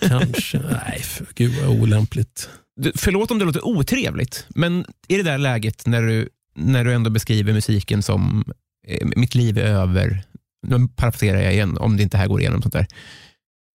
[0.00, 0.58] Kanske.
[0.58, 2.48] Nej, för, gud vad olämpligt.
[2.80, 6.92] Du, förlåt om det låter otrevligt, men i det där läget när du, när du
[6.92, 8.44] ändå beskriver musiken som
[8.86, 10.24] eh, mitt liv är över,
[10.66, 12.86] nu parafraserar jag igen om det inte här går igenom, sånt där.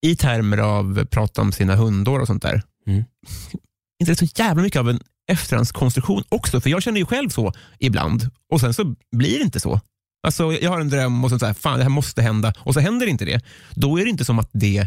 [0.06, 2.62] i termer av prata om sina hundår och sånt där.
[2.86, 3.04] Mm.
[4.00, 6.60] inte så jävla mycket av en efterhandskonstruktion också?
[6.60, 9.80] För jag känner ju själv så ibland och sen så blir det inte så.
[10.26, 12.80] Alltså, jag har en dröm och så här, fan det här måste hända och så
[12.80, 13.44] händer inte det.
[13.70, 14.86] Då är det inte som att, det,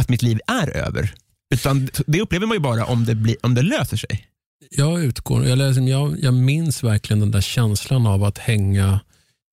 [0.00, 1.14] att mitt liv är över.
[1.54, 4.26] Utan det upplever man ju bara om det, blir, om det löser sig.
[4.70, 9.00] Jag utgår, jag, läser, jag, jag minns verkligen den där känslan av att hänga,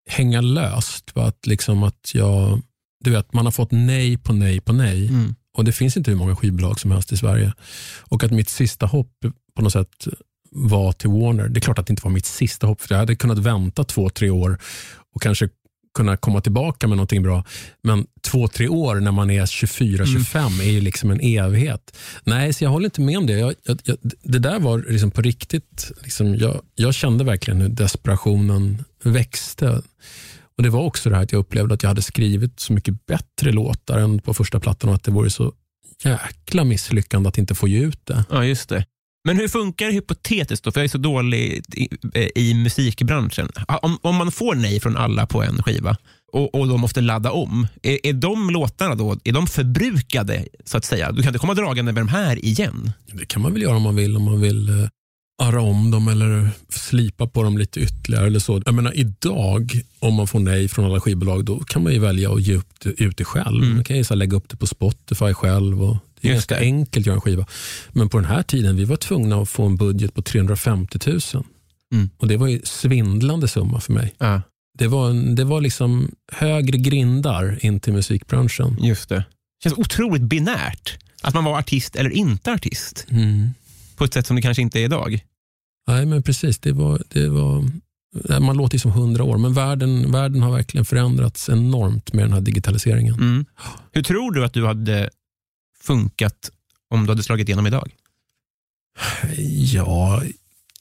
[0.09, 1.11] hänga löst.
[1.17, 2.61] Att, liksom att jag,
[3.03, 5.07] du vet, man har fått nej på nej på nej.
[5.07, 5.35] Mm.
[5.57, 7.53] Och det finns inte hur många skivbolag som helst i Sverige.
[8.01, 9.11] Och att mitt sista hopp
[9.55, 10.07] på något sätt
[10.51, 11.47] var till Warner.
[11.47, 13.83] Det är klart att det inte var mitt sista hopp, för jag hade kunnat vänta
[13.83, 14.57] två, tre år
[15.15, 15.49] och kanske
[15.93, 17.43] kunna komma tillbaka med någonting bra.
[17.83, 20.59] Men två, tre år när man är 24-25 mm.
[20.59, 21.97] är ju liksom en evighet.
[22.23, 23.33] Nej, så jag håller inte med om det.
[23.33, 25.91] Jag, jag, jag, det där var liksom på riktigt.
[26.03, 29.81] Liksom jag, jag kände verkligen hur desperationen växte.
[30.57, 33.05] Och Det var också det här att jag upplevde att jag hade skrivit så mycket
[33.05, 35.53] bättre låtar än på första plattan och att det vore så
[36.03, 38.25] jäkla misslyckande att inte få ge ut det.
[38.29, 38.85] Ja, just det.
[39.23, 40.71] Men hur funkar det hypotetiskt då?
[40.71, 41.89] För jag är så dålig i,
[42.35, 43.49] i musikbranschen.
[43.81, 45.97] Om, om, man får nej från alla på en skiva
[46.33, 50.45] och, och de måste ladda om, är, är de låtarna då är de förbrukade?
[50.65, 51.11] så att säga?
[51.11, 52.91] Du kan inte komma dragande med de här igen?
[53.11, 54.17] Det kan man väl göra om man vill.
[54.17, 54.87] Om man vill eh,
[55.41, 58.27] arra om dem eller slipa på dem lite ytterligare.
[58.27, 58.61] eller så.
[58.65, 62.33] Jag menar, idag, om man får nej från alla skivbolag, då kan man ju välja
[62.33, 63.63] att ge upp det, ut det själv.
[63.63, 63.75] Mm.
[63.75, 65.83] Man kan ju så lägga upp det på Spotify själv.
[65.83, 67.45] Och det är ganska enkelt att göra en skiva.
[67.91, 71.19] Men på den här tiden vi var tvungna att få en budget på 350 000.
[71.93, 72.09] Mm.
[72.17, 74.15] Och Det var en svindlande summa för mig.
[74.17, 74.41] Ja.
[74.79, 78.77] Det, var, det var liksom högre grindar in till musikbranschen.
[78.81, 79.15] Just det.
[79.15, 79.23] Det
[79.63, 80.97] känns otroligt binärt.
[81.21, 83.05] Att man var artist eller inte artist.
[83.09, 83.49] Mm.
[83.95, 85.23] På ett sätt som det kanske inte är idag.
[85.87, 86.59] Nej, men precis.
[86.59, 87.69] Det var, det var,
[88.39, 92.41] man låter som hundra år, men världen, världen har verkligen förändrats enormt med den här
[92.41, 93.13] digitaliseringen.
[93.13, 93.45] Mm.
[93.91, 95.09] Hur tror du att du hade
[95.83, 96.51] funkat
[96.89, 97.91] om du hade slagit igenom idag?
[99.73, 100.23] Ja,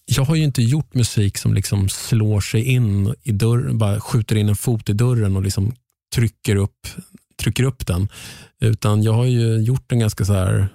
[0.05, 4.37] jag har ju inte gjort musik som liksom slår sig in i dörren, bara skjuter
[4.37, 5.75] in en fot i dörren och liksom
[6.15, 6.87] trycker upp,
[7.37, 8.09] trycker upp den.
[8.61, 10.69] Utan jag har ju gjort en ganska så här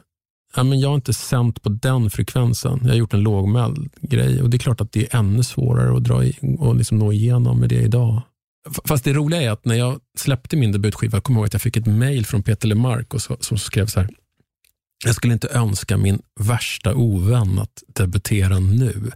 [0.56, 2.80] ja, men jag har inte sänt på den frekvensen.
[2.82, 5.98] Jag har gjort en lågmäld grej och det är klart att det är ännu svårare
[5.98, 8.22] att dra i, och liksom nå igenom med det idag.
[8.86, 11.62] Fast det roliga är att när jag släppte min debutskiva, jag kommer ihåg att jag
[11.62, 14.10] fick ett mail från Peter Lemark och så, som skrev så här.
[15.06, 19.12] Jag skulle inte önska min värsta ovän att debutera nu.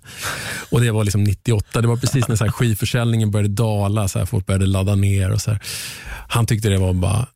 [0.70, 1.82] Och Det var liksom 98.
[1.82, 4.08] Det var precis när så här skivförsäljningen började dala.
[4.08, 5.32] Så här, folk började ladda ner.
[5.32, 5.60] och så här.
[6.30, 7.28] Han tyckte det var bara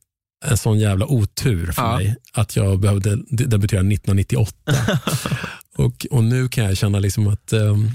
[0.44, 1.96] en sån jävla otur för ja.
[1.96, 4.54] mig att jag behövde debutera 1998.
[5.76, 7.90] och, och nu kan jag känna liksom att um,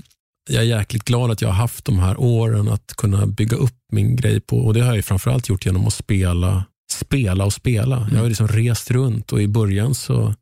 [0.51, 3.77] jag är jäkligt glad att jag har haft de här åren att kunna bygga upp
[3.91, 4.57] min grej på.
[4.57, 7.97] Och Det har jag framförallt gjort genom att spela, spela och spela.
[7.97, 8.13] Mm.
[8.13, 10.33] Jag har liksom rest runt och i början så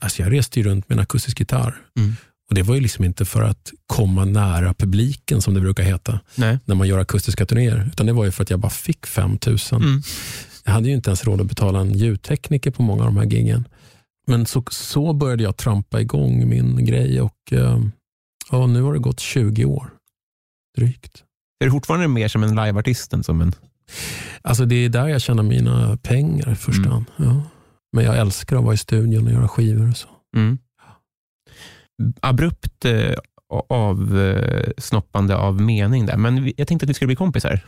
[0.00, 1.76] alltså jag reste runt med en akustisk gitarr.
[1.98, 2.16] Mm.
[2.48, 6.20] Och Det var ju liksom inte för att komma nära publiken som det brukar heta
[6.34, 6.58] Nej.
[6.64, 7.88] när man gör akustiska turnéer.
[7.92, 9.82] Utan det var ju för att jag bara fick 5000.
[9.82, 10.02] Mm.
[10.64, 13.24] Jag hade ju inte ens råd att betala en ljudtekniker på många av de här
[13.24, 13.68] giggen.
[14.26, 17.80] Men så, så började jag trampa igång min grej och eh,
[18.50, 19.90] ja, nu har det gått 20 år.
[20.76, 21.24] Drygt.
[21.60, 23.52] Är du fortfarande mer som en liveartist än som en...
[24.42, 26.92] Alltså det är där jag tjänar mina pengar i första mm.
[26.92, 27.06] hand.
[27.16, 27.42] Ja.
[27.92, 30.08] Men jag älskar att vara i studion och göra skivor och så.
[30.36, 30.58] Mm.
[32.20, 33.14] Abrupt eh,
[33.68, 37.60] avsnoppande eh, av mening där, men jag tänkte att vi skulle bli kompisar.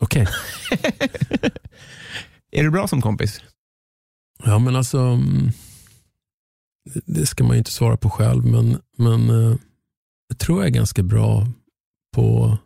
[0.00, 0.22] Okej.
[0.22, 1.50] Okay.
[2.52, 3.42] är du bra som kompis?
[4.44, 5.50] Ja, men alltså, mm,
[7.06, 9.56] det ska man ju inte svara på själv, men, men eh,
[10.28, 11.46] jag tror jag är ganska bra
[12.16, 12.60] på att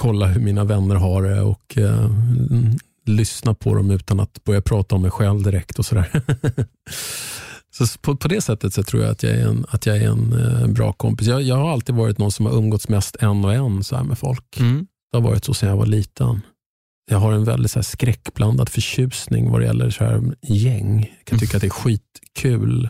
[0.00, 2.10] kolla hur mina vänner har det och uh,
[3.06, 6.10] lyssna på dem utan att börja prata om mig själv direkt och sådär.
[7.70, 10.08] så på, på det sättet så tror jag att jag är en, att jag är
[10.08, 11.28] en uh, bra kompis.
[11.28, 14.18] Jag, jag har alltid varit någon som har umgåtts mest en och en så med
[14.18, 14.60] folk.
[14.60, 14.86] Mm.
[15.12, 16.40] Det har varit så sedan jag var liten.
[17.10, 21.14] Jag har en väldigt så här skräckblandad förtjusning vad det gäller så här gäng.
[21.18, 22.88] Jag kan tycka att det är skitkul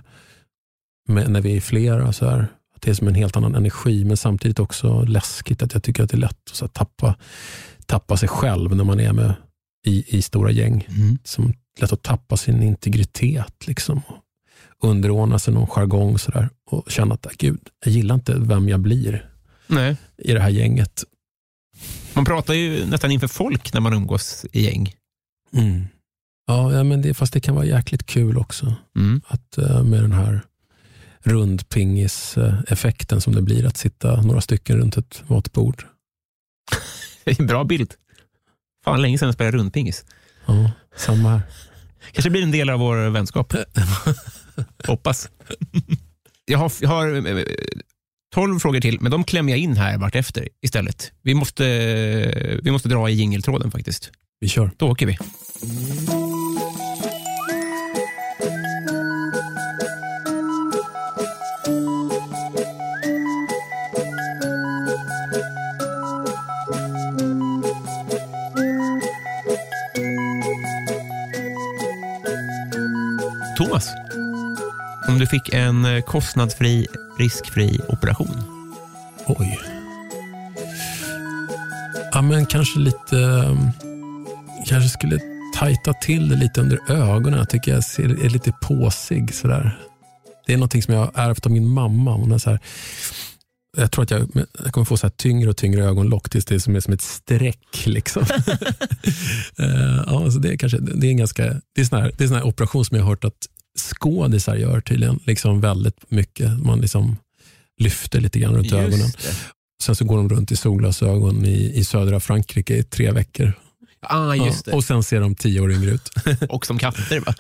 [1.09, 2.13] med, när vi är flera.
[2.13, 2.47] Så här.
[2.81, 5.62] Det är som en helt annan energi, men samtidigt också läskigt.
[5.62, 7.16] att Jag tycker att det är lätt att tappa,
[7.87, 9.35] tappa sig själv när man är med
[9.87, 10.87] i, i stora gäng.
[10.88, 11.19] Mm.
[11.25, 13.66] Som lätt att tappa sin integritet.
[13.66, 14.03] Liksom.
[14.83, 18.81] Underordna sig någon jargong så där, och känna att gud, jag gillar inte vem jag
[18.81, 19.31] blir
[19.66, 19.97] Nej.
[20.19, 21.05] i det här gänget.
[22.14, 24.95] Man pratar ju nästan inför folk när man umgås i gäng.
[25.53, 25.85] Mm.
[26.47, 28.75] Ja, men det, fast det kan vara jäkligt kul också.
[28.97, 29.21] Mm.
[29.27, 30.43] Att uh, Med den här
[31.23, 35.85] rundpingis-effekten som det blir att sitta några stycken runt ett matbord.
[37.39, 37.95] Bra bild.
[38.85, 40.05] Fan, länge sedan jag spelade rundpingis.
[40.47, 41.43] Ja, samma här.
[42.13, 43.55] kanske blir en del av vår vänskap.
[44.87, 45.31] Hoppas.
[46.45, 47.45] jag har, jag har
[48.35, 51.13] 12 frågor till, men de klämmer jag in här vart efter istället.
[51.23, 51.65] Vi måste,
[52.63, 54.11] vi måste dra i jingeltråden faktiskt.
[54.41, 54.71] Vi kör.
[54.77, 55.19] Då åker vi.
[73.71, 73.89] Thomas,
[75.09, 76.87] om du fick en kostnadsfri
[77.19, 78.37] riskfri operation?
[79.27, 79.59] Oj.
[82.13, 83.57] Ja, men kanske lite,
[84.67, 85.19] kanske skulle
[85.55, 87.39] tajta till det lite under ögonen.
[87.39, 89.79] Jag tycker jag ser, är lite påsig sådär.
[90.47, 92.13] Det är någonting som jag har ärvt av min mamma.
[92.13, 92.61] Hon är så här,
[93.77, 94.29] jag tror att jag,
[94.65, 97.03] jag kommer få så tyngre och tyngre ögonlock tills det är som, är som ett
[97.03, 97.87] streck.
[97.87, 98.25] Liksom.
[99.59, 102.25] Eh, ja, så det, är kanske, det är en ganska, det är sån här, det
[102.25, 105.21] är sån här operation som jag har hört att skådisar gör tydligen.
[105.27, 106.59] Liksom väldigt mycket.
[106.59, 107.17] Man liksom
[107.81, 109.11] lyfter lite grann runt Just ögonen.
[109.23, 109.35] det.
[109.83, 113.53] Sen så går de runt i solglasögon i, i södra Frankrike i tre veckor.
[114.01, 114.77] Ah, just Ja, det.
[114.77, 116.09] och sen ser de tio år yngre ut.
[116.49, 117.35] Och som katter va?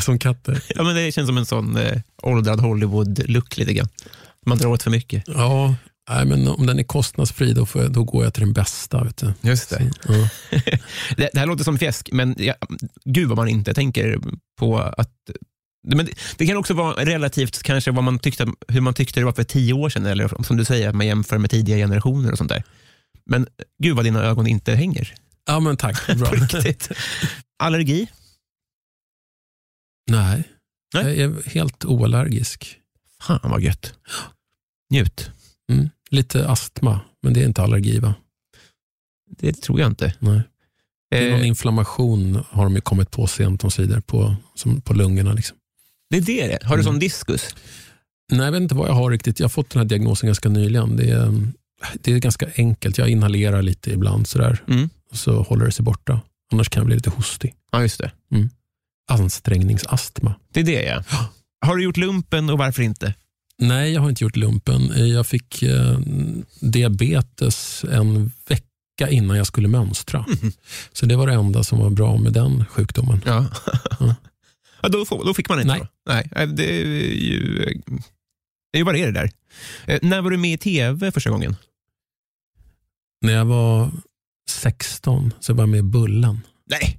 [0.00, 0.62] som katter.
[0.74, 3.88] Ja, men det känns som en sån eh, åldrad Hollywood-look lite grann.
[4.46, 5.24] Man drar åt för mycket.
[5.26, 5.74] Ja,
[6.10, 9.04] nej, men om den är kostnadsfri då, får jag, då går jag till den bästa.
[9.04, 9.32] Vet du.
[9.40, 9.76] Just Så,
[10.08, 10.28] ja.
[11.16, 12.54] det, det här låter som fjäsk, men ja,
[13.04, 14.20] gud vad man inte tänker
[14.58, 15.10] på att
[15.94, 19.24] men det, det kan också vara relativt kanske vad man tyckte, hur man tyckte det
[19.24, 22.32] var för tio år sedan, eller som du säger, att man jämför med tidiga generationer
[22.32, 22.64] och sånt där.
[23.26, 23.46] Men
[23.82, 25.14] gud vad dina ögon inte hänger.
[25.46, 26.06] ja, men tack.
[26.16, 26.32] Bra.
[27.58, 28.08] Allergi?
[30.10, 30.42] nej,
[30.94, 31.04] Nej.
[31.04, 32.80] jag är helt oallergisk.
[33.22, 33.94] Fan vad gött.
[34.90, 35.30] Njut.
[35.72, 35.90] Mm.
[36.10, 38.14] Lite astma, men det är inte allergi va?
[39.38, 40.14] Det tror jag inte.
[40.18, 40.40] Nej.
[41.10, 45.32] Det är någon Eh, inflammation har de kommit på sent omsider på, som, på lungorna.
[45.32, 45.56] Liksom.
[46.10, 46.84] det är det Har du Mm.
[46.92, 47.54] sån diskus?
[48.32, 49.40] Nej, jag vet inte vad jag har riktigt.
[49.40, 50.96] Jag har fått den här diagnosen ganska nyligen.
[50.96, 51.32] Det är,
[51.94, 52.98] det är ganska enkelt.
[52.98, 54.88] Jag inhalerar lite ibland sådär, Mm.
[55.10, 56.20] och så håller det sig borta.
[56.52, 57.54] Annars kan jag bli lite hostig.
[57.72, 58.10] Ja, just det.
[59.10, 60.34] Ansträngningsastma.
[60.52, 61.04] Det är det ja.
[61.66, 63.14] Har du gjort lumpen och varför inte?
[63.62, 65.08] Nej, jag har inte gjort lumpen.
[65.08, 65.98] Jag fick eh,
[66.60, 70.24] diabetes en vecka innan jag skulle mönstra.
[70.28, 70.52] Mhm.
[70.92, 73.20] Så det var det enda som var bra med den sjukdomen.
[73.26, 73.46] Ja.
[74.00, 74.14] Ja.
[74.82, 75.80] ja då, får, då fick man inte Nej.
[75.80, 76.12] då?
[76.12, 76.28] Nej.
[76.36, 77.58] eh, Det är ju,
[78.72, 79.30] det är ju vad det är det där.
[79.86, 81.56] Eh, när var du med i tv första gången?
[83.20, 83.90] När jag var
[84.50, 86.40] 16 så var jag med i Bullen.
[86.70, 86.98] Nej.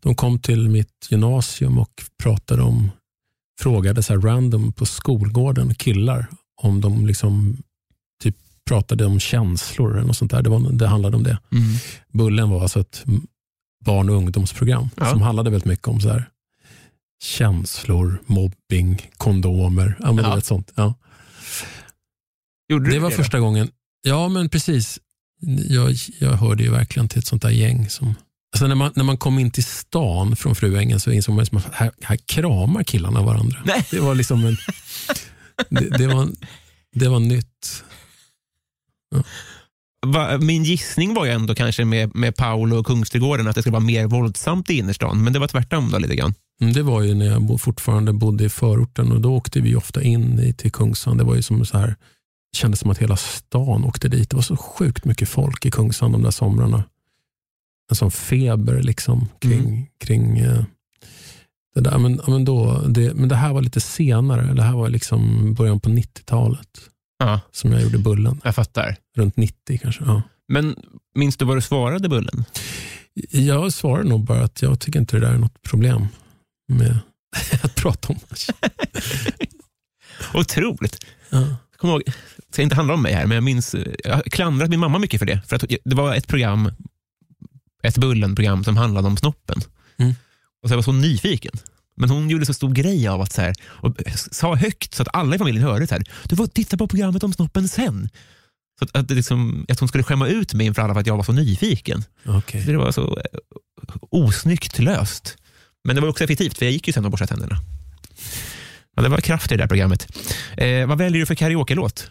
[0.00, 2.90] De kom till mitt gymnasium och pratade om,
[3.60, 6.26] frågade så här random på skolgården, killar,
[6.62, 7.56] om de liksom
[8.22, 8.36] typ
[8.68, 10.42] pratade om känslor eller något sånt där.
[10.42, 11.38] Det, var, det handlade om det.
[11.52, 11.64] Mm.
[12.12, 13.04] Bullen var alltså ett
[13.84, 15.10] barn och ungdomsprogram Ja.
[15.10, 16.28] som handlade väldigt mycket om så här,
[17.22, 19.96] känslor, mobbing, kondomer.
[20.00, 20.34] Ja, men Ja.
[20.36, 20.72] det sånt.
[20.74, 20.94] Ja.
[22.68, 23.16] Gjorde Det var då?
[23.16, 23.70] första gången.
[24.02, 24.98] Ja, men precis.
[25.68, 28.14] Jag, jag hörde ju verkligen till ett sånt där gäng som
[28.52, 31.58] Alltså när, man, när man kom in till stan från Fruängen så insåg man liksom
[31.58, 33.58] att här, här kramar killarna varandra.
[33.64, 33.86] Nej.
[33.90, 34.56] Det var liksom en,
[35.70, 36.28] det, det, var,
[36.94, 37.84] det var nytt.
[40.06, 43.72] Va, min gissning var ju ändå kanske med, med Paolo och Kungsträdgården att det skulle
[43.72, 46.34] vara mer våldsamt i innerstan, men det var tvärtom då lite grann.
[46.60, 50.02] Mm, Det var ju när jag fortfarande bodde i förorten och då åkte vi ofta
[50.02, 51.16] in i, till Kungsan.
[51.16, 51.96] Det var ju som så här,
[52.56, 54.30] kändes som att hela stan åkte dit.
[54.30, 56.84] Det var så sjukt mycket folk i Kungsan de där somrarna.
[57.90, 59.86] En sån feber liksom kring, Mm.
[60.04, 60.64] kring eh,
[61.74, 61.98] det där.
[61.98, 64.54] Men, men, då, det, men det här var lite senare.
[64.54, 66.68] Det här var liksom början på 90-talet
[67.18, 68.40] Ja, som jag gjorde Bullen.
[68.44, 68.96] jag fattar.
[69.16, 70.04] Runt 90 kanske.
[70.04, 70.22] Ja.
[70.48, 70.76] Men
[71.14, 72.44] minns du vad du svarade Bullen?
[73.30, 76.06] Jag svarar nog bara att jag tycker inte det där är något problem
[76.72, 76.98] med
[77.62, 78.18] att prata om.
[80.34, 81.04] Otroligt.
[81.30, 81.56] Ja.
[81.76, 83.74] Kom ihåg, det ska inte handla om mig här, men jag minns,
[84.04, 85.40] jag har klandrat min mamma mycket för det.
[85.46, 86.70] För att det var ett program,
[87.82, 89.60] ett Bullen-program som handlade om snoppen.
[89.96, 90.14] Mm.
[90.62, 91.52] Och så jag var så nyfiken.
[91.96, 93.96] Men hon gjorde så stor grej av att så här, och
[94.30, 97.24] sa högt så att alla i familjen hörde så här, du får titta på programmet
[97.24, 98.08] om snoppen sen.
[98.78, 101.06] Så att, att, det liksom, att hon skulle skämma ut mig inför alla för att
[101.06, 102.04] jag var så nyfiken.
[102.64, 103.38] Så det var så eh,
[104.10, 105.36] osnyggt löst.
[105.84, 107.56] Men det var också effektivt, för jag gick ju sen och borstade tänderna.
[108.96, 110.08] Ja, det var kraft i det där programmet.
[110.56, 112.08] Eh, vad väljer du för karaoke-låt?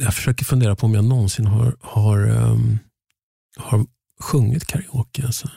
[0.00, 2.78] Jag försöker fundera på om jag någonsin har, har, ehm,
[3.56, 3.86] har
[4.20, 5.22] sjungit karaoke.
[5.26, 5.48] Alltså.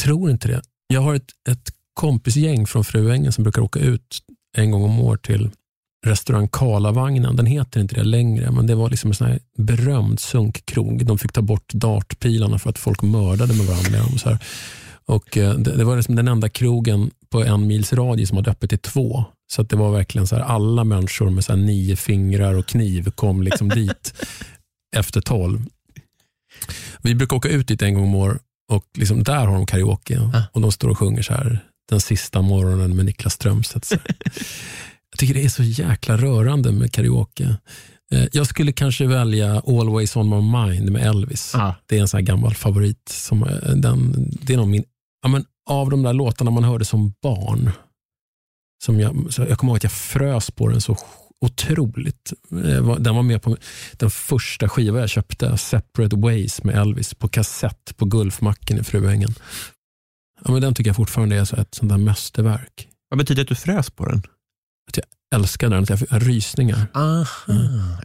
[0.00, 0.62] Tror inte det.
[0.86, 4.18] Jag har ett, ett kompisgäng från Fruängen som brukar åka ut
[4.56, 5.50] en gång om året till
[6.06, 7.36] restaurang Karlavagnen.
[7.36, 11.06] Den heter inte det längre, men det var liksom en sån här berömd sunkkrog.
[11.06, 14.04] De fick ta bort dartpilarna för att folk mördade med varandra.
[14.14, 14.38] Och så här.
[15.04, 18.50] Och, eh, det, det var liksom den enda krogen på en mils radie som hade
[18.50, 19.24] öppet till två.
[19.52, 22.66] Så att det var verkligen så här, alla människor med så här nio fingrar och
[22.66, 24.14] kniv kom liksom dit
[24.96, 25.66] efter tolv.
[27.02, 28.40] Vi brukar åka ut dit en gång om år
[28.72, 30.20] och liksom där har de karaoke.
[30.34, 30.42] Ah.
[30.52, 33.90] Och de står och sjunger så här, den sista morgonen med Niklas Strömstedt.
[35.10, 37.56] Jag tycker det är så jäkla rörande med karaoke.
[38.12, 41.50] Eh, Jag skulle kanske välja Always on my mind med Elvis.
[41.54, 41.74] Ja.
[41.86, 43.08] Det är en sån här gammal favorit.
[43.08, 44.84] Som, eh, den, det är nog min,
[45.22, 47.70] ja, men av de där låtarna man hörde som barn.
[48.84, 50.96] Som jag, så jag kommer ihåg att jag frös på den så
[51.42, 52.32] otroligt.
[52.50, 53.56] Eh, Den var med på
[53.92, 59.34] den första skivan jag köpte, Separate Ways med Elvis, på kassett på Gulfmacken i Fruängen.
[60.44, 62.88] Ja, men den tycker jag fortfarande är så ett sånt där mästerverk.
[63.08, 64.22] Vad betyder det att du frös på den?
[64.94, 66.86] Jag älskar den, att jag fick rysningar.
[66.94, 67.26] Aha.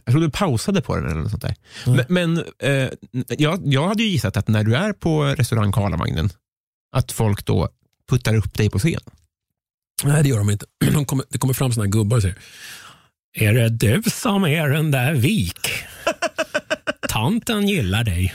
[0.04, 1.54] Jag tror du pausade på den eller något sånt där.
[1.86, 2.04] Mm.
[2.08, 2.90] Men, men eh,
[3.38, 6.30] jag, jag hade ju gissat att när du är på restaurang Karlavagnen,
[6.96, 7.68] att folk då
[8.10, 9.00] puttar upp dig på scen.
[10.04, 10.66] Nej, det gör de inte.
[10.92, 12.38] De kommer, det kommer fram såna här gubbar och säger
[13.32, 15.70] Är det du som är den där vik?
[17.08, 18.34] Tanten gillar dig.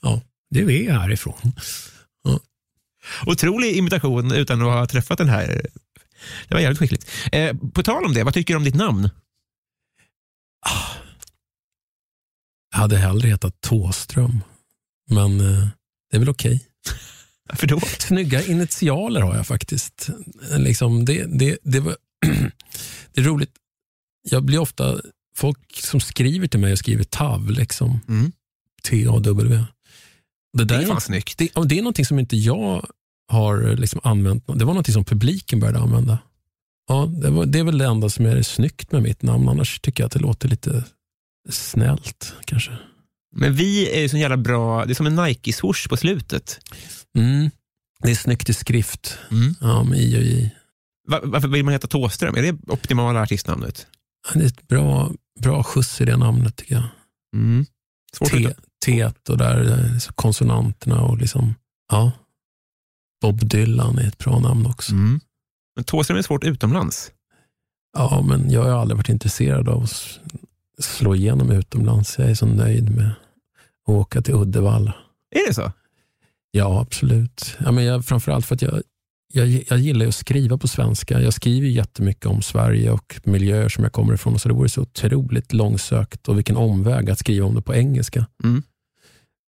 [0.00, 1.52] Ja, det är härifrån.
[3.26, 5.66] Otrolig imitation utan att ha träffat den här.
[6.48, 7.10] Det var jävligt skickligt.
[7.32, 9.10] Eh, på tal om det, vad tycker du om ditt namn?
[12.72, 14.40] Jag hade hellre hetat Tåström,
[15.10, 15.68] men eh,
[16.10, 16.66] det är väl okej.
[17.48, 17.80] Varför då?
[17.80, 20.10] Snygga initialer har jag faktiskt.
[20.56, 21.96] Liksom det, det, det, var,
[23.12, 23.52] det är roligt.
[24.22, 25.00] Jag blir ofta,
[25.36, 28.00] folk som skriver till mig och skriver TAV, liksom.
[28.08, 28.32] Mm.
[28.82, 29.56] T-A-W.
[29.56, 29.64] Det,
[30.58, 31.38] Det där är fan snyggt.
[31.38, 32.86] Det, det är någonting som inte jag
[33.32, 34.46] har liksom använt.
[34.46, 36.18] Det var någonting som publiken började använda.
[36.88, 39.48] Ja, det, var, det är väl det enda som är snyggt med mitt namn.
[39.48, 40.84] Annars tycker jag att det låter lite
[41.50, 42.70] snällt kanske.
[43.36, 46.60] Men vi är ju så jävla bra, det är som en Nike-swoosh på slutet.
[47.18, 47.50] Mm.
[48.02, 49.18] Det är snyggt i skrift.
[49.30, 49.54] Mm.
[49.60, 50.50] Ja, med i och i.
[51.08, 52.34] Va- Varför vill man heta Tåström?
[52.36, 53.86] Är det optimala artistnamnet?
[54.34, 56.84] Det är ett bra, bra skjuts i det namnet tycker jag.
[57.34, 57.66] Mm.
[58.30, 58.54] T.
[58.84, 61.54] T och där så konsonanterna och liksom,
[61.92, 62.12] ja.
[63.22, 64.92] Bob Dylan är ett bra namn också.
[64.92, 65.20] Mm.
[65.76, 67.12] Men Tåström är svårt utomlands.
[67.92, 70.20] Ja, men jag har aldrig varit intresserad av att
[70.78, 72.18] slå igenom utomlands.
[72.18, 73.10] Jag är så nöjd med
[73.86, 74.94] att åka till Uddevalla.
[75.30, 75.72] Är det så?
[76.50, 77.56] Ja, absolut.
[77.58, 78.82] Ja, men jag, framförallt för att jag,
[79.32, 81.20] jag, jag gillar ju att skriva på svenska.
[81.20, 84.38] Jag skriver jättemycket om Sverige och miljöer som jag kommer ifrån.
[84.38, 88.26] Så det vore så otroligt långsökt och vilken omväg att skriva om det på engelska.
[88.44, 88.62] Mm.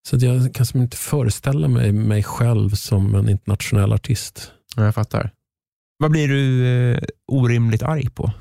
[0.09, 4.53] Så jag kan inte föreställa mig mig själv som en internationell artist.
[4.77, 5.31] Ja, jag fattar.
[5.99, 8.33] Vad blir du eh, orimligt arg på?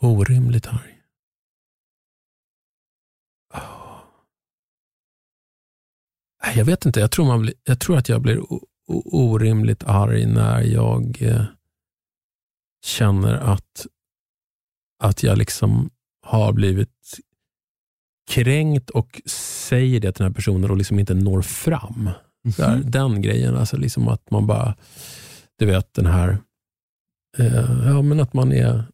[0.00, 0.98] Orimligt arg.
[3.54, 3.78] Oh.
[5.94, 8.42] Nej, Jag vet inte, jag tror, man blir, jag tror att jag blir
[9.04, 11.44] orimligt arg när jag eh,
[12.84, 13.86] känner att,
[15.02, 15.90] att jag liksom
[16.26, 17.18] har blivit
[18.30, 19.20] kränkt och
[19.68, 22.10] säger det till den här personen och liksom inte når fram.
[22.58, 24.74] Här, Den grejen, alltså liksom att man bara,
[25.58, 26.38] du vet den här,
[27.38, 28.84] eh, ja men att man är,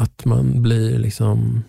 [0.00, 1.64] att man blir liksom,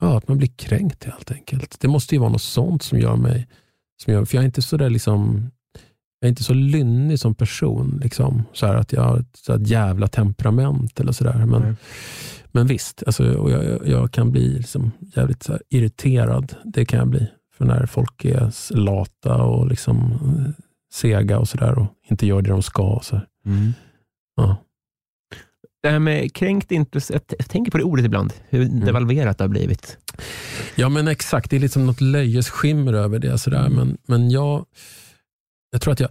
[0.00, 1.80] ja att man blir kränkt helt enkelt.
[1.80, 3.48] Det måste ju vara något sånt som gör mig,
[4.04, 5.50] som gör, för jag är inte så där liksom,
[6.20, 8.00] jag är inte så lynnig som person.
[8.02, 11.46] Liksom, så här att jag har ett, här jävla temperament eller sådär.
[11.46, 11.74] Men, Nej.
[12.52, 16.54] men visst, alltså, och jag, jag- kan bli liksom jävligt så irriterad.
[16.64, 17.30] Det kan jag bli.
[17.56, 22.50] För när folk är lata och liksom eh, sega och sådär och inte gör det
[22.50, 23.00] de ska.
[23.02, 23.20] Så.
[23.46, 23.72] Mm.
[24.36, 24.56] Ja.
[25.82, 29.48] Det här med kränkt intresse, jag tänker på det ordet ibland, hur devalverat det har
[29.48, 29.98] blivit.
[30.74, 33.38] Ja men exakt, det är liksom något löjes skimmer över det.
[33.38, 33.68] Sådär.
[33.68, 34.64] Men, men jag,
[35.72, 36.10] jag tror att jag,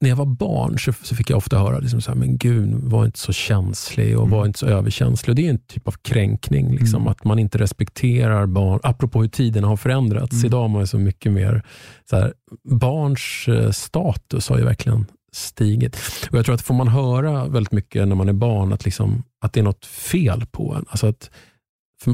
[0.00, 2.74] när jag var barn så, så fick jag ofta höra, liksom så här, men gud,
[2.74, 5.32] var inte så känslig och var inte så överkänslig.
[5.32, 8.80] Och det är en typ av kränkning, liksom, att man inte respekterar barn.
[8.82, 10.44] Apropå hur tiderna har förändrats.
[10.44, 11.62] Idag har man så mycket mer,
[12.10, 12.32] så här,
[12.64, 15.96] barns eh, status har ju verkligen stigit.
[16.30, 19.24] Och Jag tror att får man höra väldigt mycket när man är barn, att, liksom,
[19.40, 20.84] att det är något fel på en.
[20.88, 21.30] Alltså att,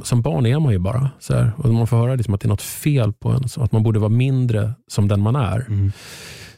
[0.02, 1.10] som barn är man ju bara.
[1.18, 3.62] Så här, och man får höra liksom att det är något fel på en, så
[3.62, 5.66] att man borde vara mindre som den man är.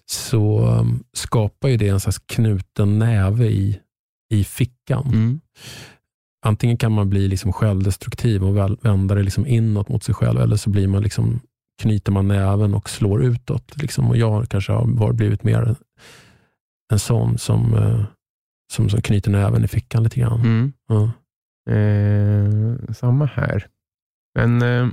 [0.06, 3.78] Så um, skapar ju det en slags knuten näve i,
[4.30, 5.06] i fickan.
[5.06, 5.40] Mm.
[6.46, 10.56] Antingen kan man bli liksom självdestruktiv och vända det liksom inåt mot sig själv, eller
[10.56, 11.40] så blir man liksom,
[11.82, 13.76] knyter man näven och slår utåt.
[13.76, 14.08] Liksom.
[14.08, 15.76] Och jag kanske har blivit mer
[16.92, 18.04] en, sån som, eh,
[18.72, 20.40] som, som knyter näven i fickan lite grann.
[20.40, 20.72] Mm.
[20.88, 21.10] Ja.
[21.74, 23.66] Eh, samma här.
[24.34, 24.88] Men eh,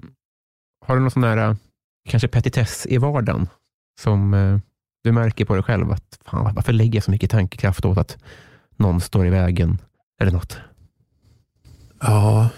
[0.85, 1.55] har du någon sån här, eh,
[2.09, 3.47] kanske petitess i vardagen,
[4.01, 4.59] som eh,
[5.03, 8.17] du märker på dig själv att fan, varför lägger jag så mycket tankekraft åt att
[8.77, 9.77] någon står i vägen
[10.21, 10.57] eller något?
[12.01, 12.49] Ja,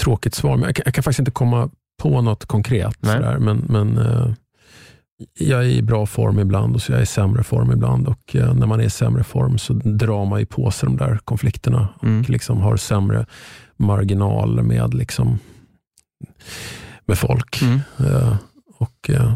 [0.00, 1.70] tråkigt svar, men jag kan, jag kan faktiskt inte komma
[2.02, 2.96] på något konkret.
[3.00, 4.32] Sådär, men men eh,
[5.34, 8.08] jag är i bra form ibland och så jag är i sämre form ibland.
[8.08, 10.96] Och eh, När man är i sämre form så drar man ju på sig de
[10.96, 12.20] där konflikterna Mm.
[12.20, 13.26] och liksom har sämre
[13.76, 15.38] marginal med, liksom,
[17.06, 17.62] med folk.
[17.62, 17.80] Mm.
[17.98, 18.36] Eh,
[18.78, 19.34] och eh,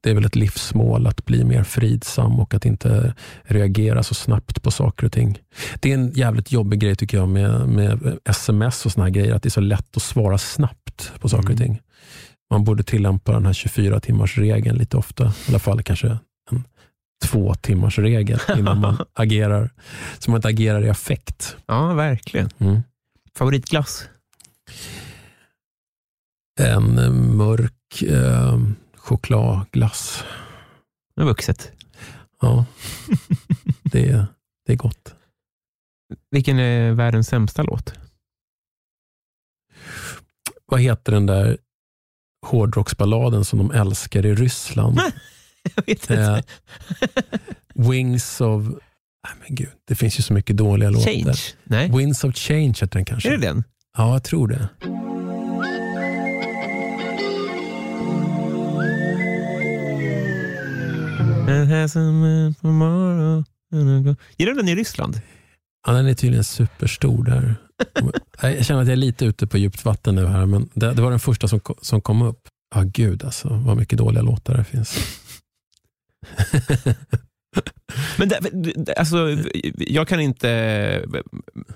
[0.00, 4.62] det är väl ett livsmål att bli mer fridsam och att inte reagera så snabbt
[4.62, 5.38] på saker och ting.
[5.80, 9.34] Det är en jävligt jobbig grej tycker jag med, med sms och såna här grejer,
[9.34, 11.62] att det är så lätt att svara snabbt på saker och Mm.
[11.66, 11.80] ting.
[12.50, 15.24] Man borde tillämpa den här 24 timmars regeln lite ofta.
[15.24, 16.18] I alla fall kanske
[16.50, 16.64] en
[17.24, 19.70] två timmars regel innan man agerar.
[20.18, 21.56] Så man inte agerar i affekt.
[21.66, 22.48] Ja, verkligen.
[22.58, 22.80] Mm.
[23.34, 24.08] Favoritglass?
[26.60, 26.94] En
[27.36, 28.58] mörk eh,
[28.96, 30.24] chokladglass.
[31.16, 31.72] Det är vuxet.
[32.40, 32.64] Ja,
[33.82, 34.26] det är,
[34.66, 35.14] det är gott.
[36.30, 37.94] Vilken är världens sämsta låt?
[40.66, 41.58] Vad heter den där
[42.46, 45.00] hårdrocksballaden som de älskar i Ryssland?
[46.08, 46.38] Eh.
[47.74, 48.64] Wings of...
[48.64, 51.12] Nej, men gud, det finns ju så mycket dåliga låtar.
[51.12, 51.38] Change?
[51.64, 51.90] Nej.
[51.90, 53.28] Wings of Change heter den kanske.
[53.28, 53.64] Är det den?
[53.96, 54.68] Ja, jag tror det.
[64.36, 65.20] Gillar du den i Ryssland?
[65.86, 67.56] Ja, den är tydligen superstor där.
[68.42, 71.02] Jag känner att jag är lite ute på djupt vatten nu här, men det, det
[71.02, 72.48] var den första som, som kom upp.
[72.74, 74.98] Ja, gud alltså, vad mycket dåliga låtar det finns.
[78.16, 79.38] Men det, alltså,
[79.76, 81.04] jag kan inte...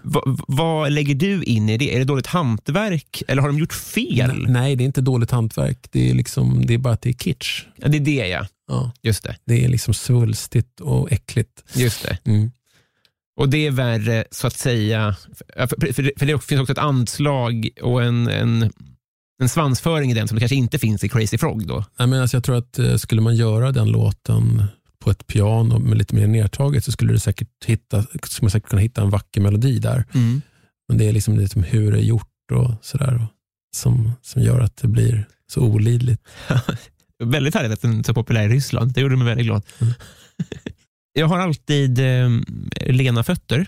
[0.03, 1.95] Vad, vad lägger du in i det?
[1.95, 4.47] Är det dåligt hantverk eller har de gjort fel?
[4.49, 5.79] Nej, det är inte dåligt hantverk.
[5.91, 7.65] Det är, liksom, det är bara att det är kitsch.
[7.77, 8.47] Ja, det är det ja.
[8.69, 9.37] Ja, Just det.
[9.45, 11.65] det är liksom svulstigt och äckligt.
[11.75, 12.19] Just det.
[12.25, 12.51] Mm.
[13.37, 15.17] Och det är värre så att säga,
[15.57, 18.73] för, för, för det- finns också ett anslag och en, en,
[19.43, 21.67] en svansföring i den som kanske inte finns i Crazy Frog.
[21.67, 21.85] Då.
[21.99, 24.65] Nej, men alltså jag tror att eh, skulle man göra den låten
[24.99, 28.69] på ett piano med lite mer nedtaget så skulle, det säkert hitta, skulle man säkert
[28.71, 30.05] kunna hitta en vacker melodi där.
[30.89, 33.29] Men det är liksom, liksom hur det är gjort och sådär och
[33.77, 36.23] som, som gör att det blir så olidligt.
[37.25, 38.93] Väldigt härligt att den är så populär i Ryssland.
[38.93, 39.63] Det gjorde mig väldigt glad.
[41.17, 42.31] Jag har alltid eh,
[42.87, 43.67] lena fötter.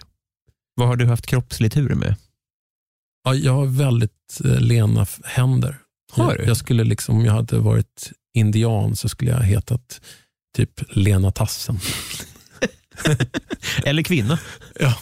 [0.75, 2.15] Vad har du haft kroppslig tur med?
[3.25, 5.79] Ja, jag har väldigt eh, lena händer.
[6.13, 6.45] Har jag, du?
[6.45, 10.01] jag skulle liksom, om jag hade varit indian så skulle jag ha hetat
[10.57, 11.79] typ Lena Tassen.
[13.85, 14.39] Eller kvinna?
[14.81, 14.95] Ja.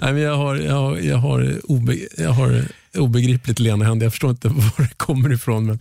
[0.00, 4.06] Nej, men jag, har, jag, har, jag, har obe, jag har obegripligt lena händer.
[4.06, 5.66] Jag förstår inte var det kommer ifrån.
[5.66, 5.78] Men,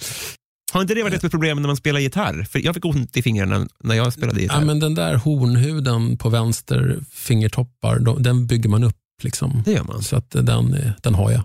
[0.71, 2.43] Har inte det varit ett problem när man spelar gitarr?
[2.43, 4.59] För jag fick ont i fingrarna när jag spelade gitarr.
[4.59, 8.95] ja, men den där hornhuden på vänster fingertoppar, de, den bygger man upp.
[9.23, 9.61] Liksom.
[9.65, 10.03] Det gör man.
[10.03, 11.43] Så att den, eh, den har jag.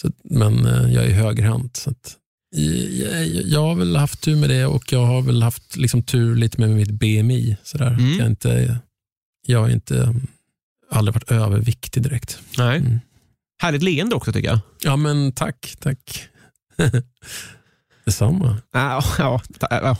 [0.00, 1.76] Så, men eh, jag är högerhänt.
[1.76, 2.16] Så att,
[2.56, 6.36] jag, jag har väl haft tur med det och jag har väl haft liksom, tur
[6.36, 7.56] lite med mitt BMI.
[7.62, 7.92] Sådär.
[7.92, 8.18] Mm.
[8.18, 8.78] Jag, inte,
[9.46, 10.26] jag har inte mm,
[10.90, 12.38] aldrig varit överviktig direkt.
[12.58, 12.78] Nej.
[12.78, 13.00] Mm.
[13.62, 14.58] Härligt leende också tycker jag.
[14.82, 16.28] Ja men tack, tack.
[18.06, 18.56] Detsamma.
[18.72, 19.96] Ja, ja, ja,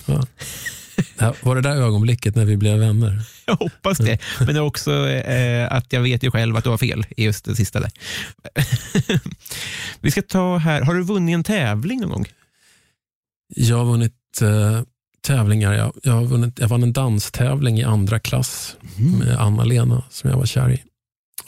[1.19, 3.23] här- Var det där ögonblicket när vi blev vänner?
[3.47, 4.19] jag hoppas det.
[4.39, 7.25] Men det är också eh, att jag vet ju själv att du har fel i
[7.25, 7.91] just det sista där.
[10.01, 10.83] Vi ska ta här.
[10.83, 12.27] Har du vunnit en tävling någon gång?
[13.57, 14.83] Jag har vunnit eh,
[15.27, 15.73] tävlingar.
[15.73, 20.37] Jag, jag, har vunnit, jag vann en danstävling i andra klass med Anna-Lena som jag
[20.37, 20.83] var kär i.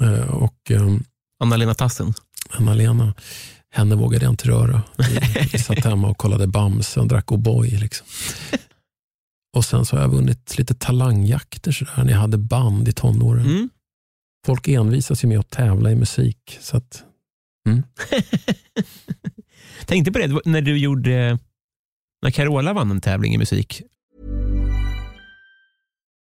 [0.05, 1.05] Eh, och ehm,
[1.41, 2.15] Anna-Lena Tassen.
[2.51, 3.15] Anna-Lena,
[3.75, 4.83] henne vågade jag inte röra.
[5.53, 7.81] Vi, satt hemma och kollade Bamse och drack O'boy.
[7.81, 8.07] Liksom.
[9.57, 13.47] Och sen så har jag vunnit lite talangjakter sådär, när jag hade band i tonåren.
[13.47, 13.71] Mm.
[14.47, 16.59] Folk envisas ju med att tävla i musik.
[16.61, 17.05] Så att,
[19.87, 21.39] Tänkte på det det när du gjorde,
[22.23, 23.83] när Carola vann en tävling i musik.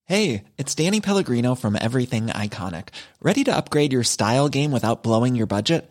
[0.07, 2.89] Hey, it's Danny Pellegrino from Everything Iconic.
[3.23, 5.91] Ready to upgrade your style game without blowing your budget?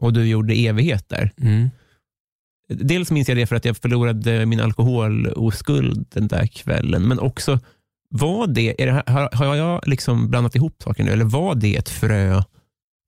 [0.00, 1.32] Och du gjorde evighet där.
[1.40, 1.70] mm.
[2.68, 7.58] Dels minns jag det för att jag förlorade min alkoholoskuld den där kvällen, men också
[8.10, 11.76] Var det, är det har, har jag liksom blandat ihop saker nu, eller var det
[11.76, 12.42] ett frö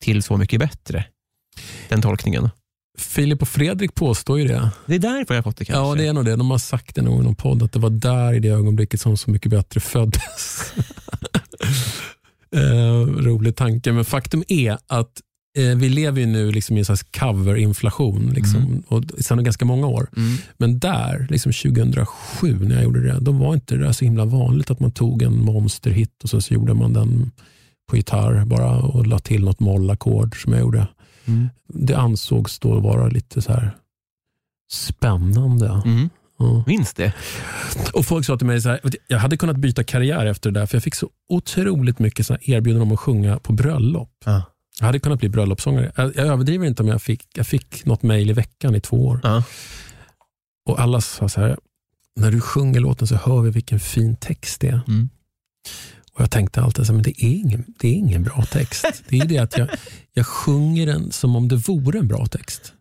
[0.05, 1.05] till Så mycket bättre?
[1.88, 2.51] Den tolkningen.
[2.99, 4.70] Filip och Fredrik påstår ju det.
[4.86, 5.88] Det är därför jag fått det kanske.
[5.88, 6.36] Ja, det är nog det.
[6.36, 8.49] De har sagt det någon gång i någon podd, att det var där i det
[8.49, 10.72] ögonblicket som Så mycket bättre föddes.
[12.57, 15.20] eh, rolig tanke, men faktum är att
[15.55, 18.82] vi lever ju nu liksom i en slags coverinflation liksom, Mm.
[18.88, 20.09] och sedan ganska många år.
[20.16, 20.36] Mm.
[20.57, 24.70] Men där, liksom 2007 när jag gjorde det, då var inte det så himla vanligt
[24.70, 27.30] att man tog en monsterhit och sen så gjorde man den
[27.90, 30.86] på gitarr bara och la till något mollackord som jag gjorde.
[31.24, 31.48] Mm.
[31.68, 33.76] Det ansågs då vara lite så här
[34.72, 35.82] spännande.
[35.84, 36.11] Mm.
[36.38, 36.64] Ja.
[36.66, 37.12] Minns det.
[37.92, 40.66] Och Folk sa till mig, så här, jag hade kunnat byta karriär efter det där,
[40.66, 44.11] för jag fick så otroligt mycket så erbjudanden om att sjunga på bröllop.
[44.24, 44.42] Ja.
[44.78, 45.92] Jag hade kunnat bli bröllopssångare.
[45.96, 49.06] Jag, jag överdriver inte om jag fick, jag fick något mejl i veckan i två
[49.06, 49.20] år.
[49.22, 49.44] Ja.
[50.68, 51.56] Och alla sa så här,
[52.16, 54.80] när du sjunger låten så hör vi vilken fin text det är.
[54.88, 55.08] Mm.
[56.14, 58.84] Och Jag tänkte alltid, så här, men det är, ingen, det är ingen bra text.
[59.08, 59.68] Det är det att jag,
[60.12, 62.72] jag sjunger den som om det vore en bra text.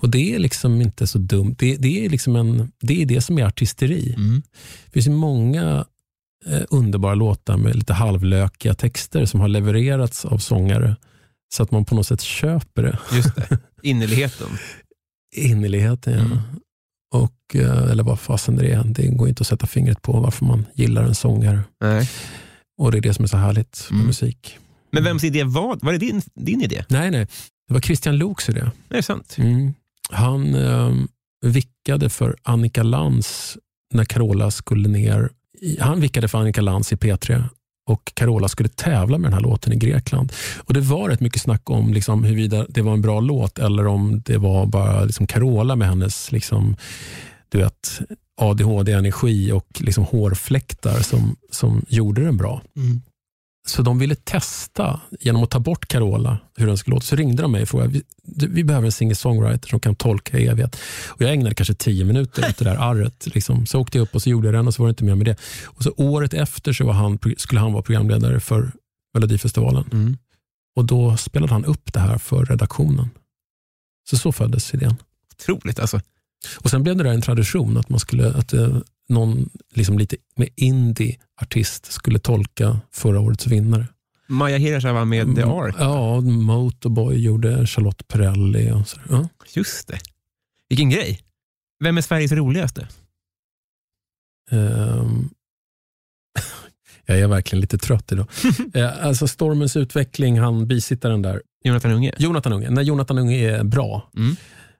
[0.00, 1.56] Och det är liksom inte så dumt.
[1.58, 4.14] Det, det, är, liksom en, det är det som är artisteri.
[4.14, 4.42] Mm.
[4.86, 5.86] Det finns många
[6.70, 10.96] underbara låtar med lite halvlökiga texter som har levererats av sångare
[11.54, 12.98] så att man på något sätt köper det.
[13.12, 13.58] Just det.
[13.82, 14.48] Innerligheten.
[15.36, 16.20] Innerligheten, ja.
[16.24, 16.38] Mm.
[17.14, 18.84] Och, eh, eller vad fasen det är.
[18.84, 21.60] Det går inte att sätta fingret på varför man gillar en sångare.
[21.80, 22.10] Nej.
[22.78, 24.06] Och det är det som är så härligt med Mm.
[24.06, 24.58] musik.
[24.92, 26.84] Men vems idé var Var det din, din idé?
[26.88, 27.26] Nej, nej.
[27.68, 28.70] Det var Christian Luuks idé.
[28.88, 29.34] Det är sant.
[29.38, 29.74] Mm.
[30.10, 30.92] Han eh,
[31.46, 33.58] vickade för Annika Lantz
[33.94, 35.30] när Carola skulle ner.
[35.80, 37.44] Han vickade för Annika Lantz i P3
[37.86, 40.32] och Carola skulle tävla med den här låten i Grekland.
[40.58, 43.86] Och Det var rätt mycket snack om liksom, huruvida det var en bra låt eller
[43.86, 46.76] om det var bara liksom Carola med hennes liksom,
[47.48, 48.00] du vet,
[48.40, 52.62] ADHD-energi och liksom hårfläktar som, som gjorde den bra.
[52.76, 53.02] Mm.
[53.66, 57.06] Så de ville testa genom att ta bort Carola, hur den skulle låta.
[57.06, 58.02] Så ringde de mig och frågade, vi,
[58.46, 60.76] vi behöver en singer-songwriter som kan tolka i evighet.
[61.08, 63.26] Och jag ägnade kanske tio minuter åt det där arret.
[63.34, 63.66] Liksom.
[63.66, 65.14] Så åkte jag upp och så gjorde jag den och så var det inte mer
[65.14, 65.36] med det.
[65.64, 68.72] Och så året efter så han, skulle han vara programledare för
[69.14, 69.84] Melodifestivalen.
[69.92, 70.16] Mm.
[70.76, 73.10] Och då spelade han upp det här för redaktionen.
[74.10, 74.96] Så så föddes idén.
[75.32, 76.00] Otroligt alltså.
[76.56, 78.78] Och sen blev det där en tradition att man skulle, att eh,
[79.08, 83.86] någon liksom lite med indie-artist skulle tolka förra årets vinnare.
[84.26, 85.74] Maja Hirsch var med The Mm, Ark.
[85.78, 88.70] Ja, Motorboy gjorde Charlotte Perrelli.
[88.72, 89.00] Och så.
[89.10, 89.28] Ja.
[89.54, 89.98] Just det.
[90.68, 91.20] Vilken grej.
[91.84, 92.88] Vem är Sveriges roligaste?
[94.50, 95.28] Ehm,
[97.06, 98.26] jag är verkligen lite trött idag.
[98.74, 101.42] Eh, alltså Stormens utveckling, han bisittaren där.
[101.64, 102.12] Jonathan Unge?
[102.18, 102.70] Jonathan Unge.
[102.70, 104.36] När Jonathan Unge är bra, Mm.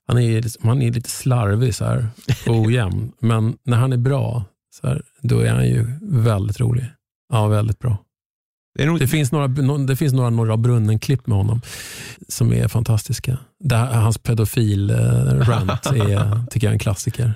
[0.07, 2.09] Han är, han är lite slarvig så här,
[2.47, 3.13] och ojämn.
[3.21, 4.45] men när han är bra,
[4.81, 6.87] så här, då är han ju väldigt rolig.
[7.33, 7.99] Ja, väldigt bra.
[8.79, 8.99] Det nog...
[8.99, 9.49] Det finns några,
[9.79, 11.61] det finns några Norra Brunnen-klipp med honom
[12.29, 13.39] som är fantastiska.
[13.65, 17.35] Där, hans pedofil-rant är, tycker jag är en klassiker.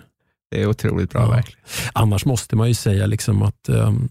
[0.51, 1.31] Det är otroligt bra Ja.
[1.31, 1.65] verkligen.
[1.93, 4.09] Annars måste man ju säga liksom att, ehm,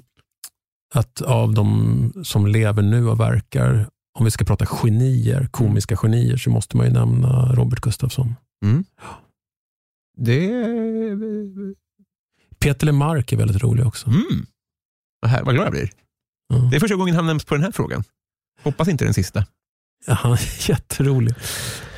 [0.95, 3.87] att av de som lever nu och verkar,
[4.19, 8.35] om vi ska prata genier, komiska genier, så måste man ju nämna Robert Gustafsson.
[8.65, 8.85] Mm.
[10.17, 10.49] Det...
[12.59, 14.07] Peter Lemark är väldigt rolig också.
[14.07, 14.45] Mm.
[15.21, 15.89] Vad, här, vad glad jag blir.
[16.49, 16.55] Ja.
[16.55, 18.03] Det är första gången han nämns på den här frågan.
[18.63, 19.45] Hoppas inte den sista.
[20.05, 21.35] Ja, han är jätterolig.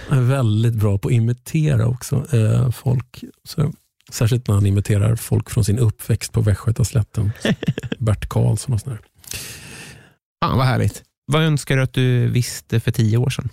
[0.10, 3.24] Han är väldigt bra på att imitera också eh, folk.
[3.44, 3.74] Så,
[4.12, 7.32] särskilt när han imiterar folk från sin uppväxt på Västgötaslätten.
[8.00, 9.00] Bert Karlsson och sådär.
[10.44, 11.04] Fan vad härligt.
[11.26, 13.50] Vad önskar du att du visste för tio år sedan?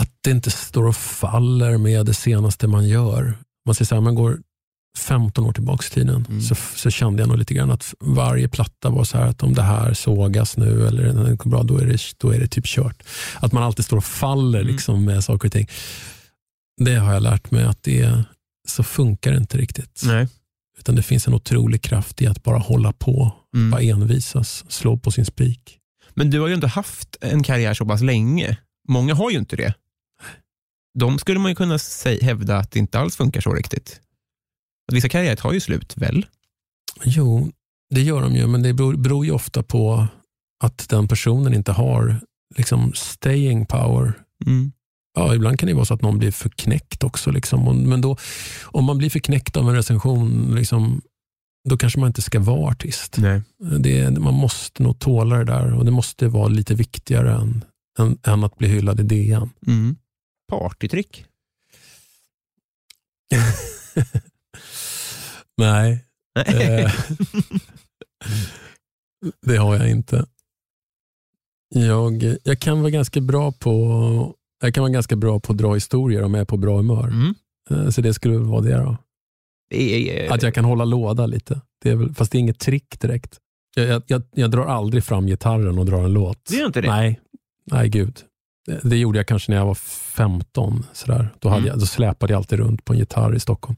[0.00, 3.34] Att det inte står och faller med det senaste man gör.
[3.66, 4.38] Man säger så här, man går
[4.98, 6.42] 15 år tillbaka i tiden Mm.
[6.42, 9.54] så, så kände jag nog lite grann att varje platta var så här att om
[9.54, 12.46] det här sågas nu eller när det går bra, då är det, då är det
[12.46, 13.02] typ kört.
[13.40, 14.72] Att man alltid står och faller Mm.
[14.72, 15.68] liksom med saker och ting.
[16.84, 18.22] Det har jag lärt mig att det
[18.68, 20.02] så funkar det inte riktigt.
[20.04, 20.28] Nej.
[20.78, 23.70] Utan det finns en otrolig kraft i att bara hålla på, Mm.
[23.70, 25.76] bara envisas, slå på sin spik.
[26.14, 28.56] Men du har ju inte haft en karriär så pass länge.
[28.88, 29.74] Många har ju inte det.
[30.98, 31.78] De skulle man ju kunna
[32.22, 34.00] hävda att det inte alls funkar så riktigt.
[34.88, 36.26] Att vissa karriärer tar ju slut, väl?
[37.04, 37.50] Jo,
[37.90, 40.06] det gör de ju, men det beror, beror ju ofta på
[40.64, 42.20] att den personen inte har
[42.56, 44.12] liksom staying power.
[44.46, 44.72] Mm.
[45.14, 47.30] Ja, ibland kan det vara så att någon blir förknäckt också.
[47.30, 47.82] Liksom.
[47.88, 48.16] Men då,
[48.62, 51.00] om man blir förknäckt av en recension, liksom,
[51.68, 53.16] då kanske man inte ska vara artist.
[53.18, 53.42] Nej.
[53.78, 57.64] Det, man måste nog tåla det där och det måste vara lite viktigare än,
[57.98, 59.50] än, än att bli hyllad i DN.
[59.66, 59.96] Mm.
[60.50, 61.24] Partytrick?
[65.56, 66.04] Nej.
[66.34, 66.82] Nej.
[66.84, 66.92] Eh,
[69.46, 70.26] Det har jag inte.
[71.74, 75.74] Jag, jag kan vara ganska bra på jag kan vara ganska bra på att dra
[75.74, 77.04] historier om jag är på bra humör.
[77.08, 77.34] Mm.
[77.70, 78.96] Eh, Så det skulle vara det då.
[79.70, 81.60] Det är, Att jag kan hålla låda lite.
[81.82, 83.38] Det är väl, fast det är inget trick direkt.
[83.76, 86.44] Jag, jag, jag, jag drar aldrig fram gitarren och drar en låt.
[86.48, 86.88] Du gör inte det?
[86.88, 87.20] Nej,
[87.64, 88.18] nej gud.
[88.82, 90.86] Det, gjorde jag kanske när jag var 15.
[90.92, 91.28] Sådär.
[91.38, 91.68] Då, hade Mm.
[91.68, 93.76] jag, då släpade jag alltid runt på en gitarr i Stockholm.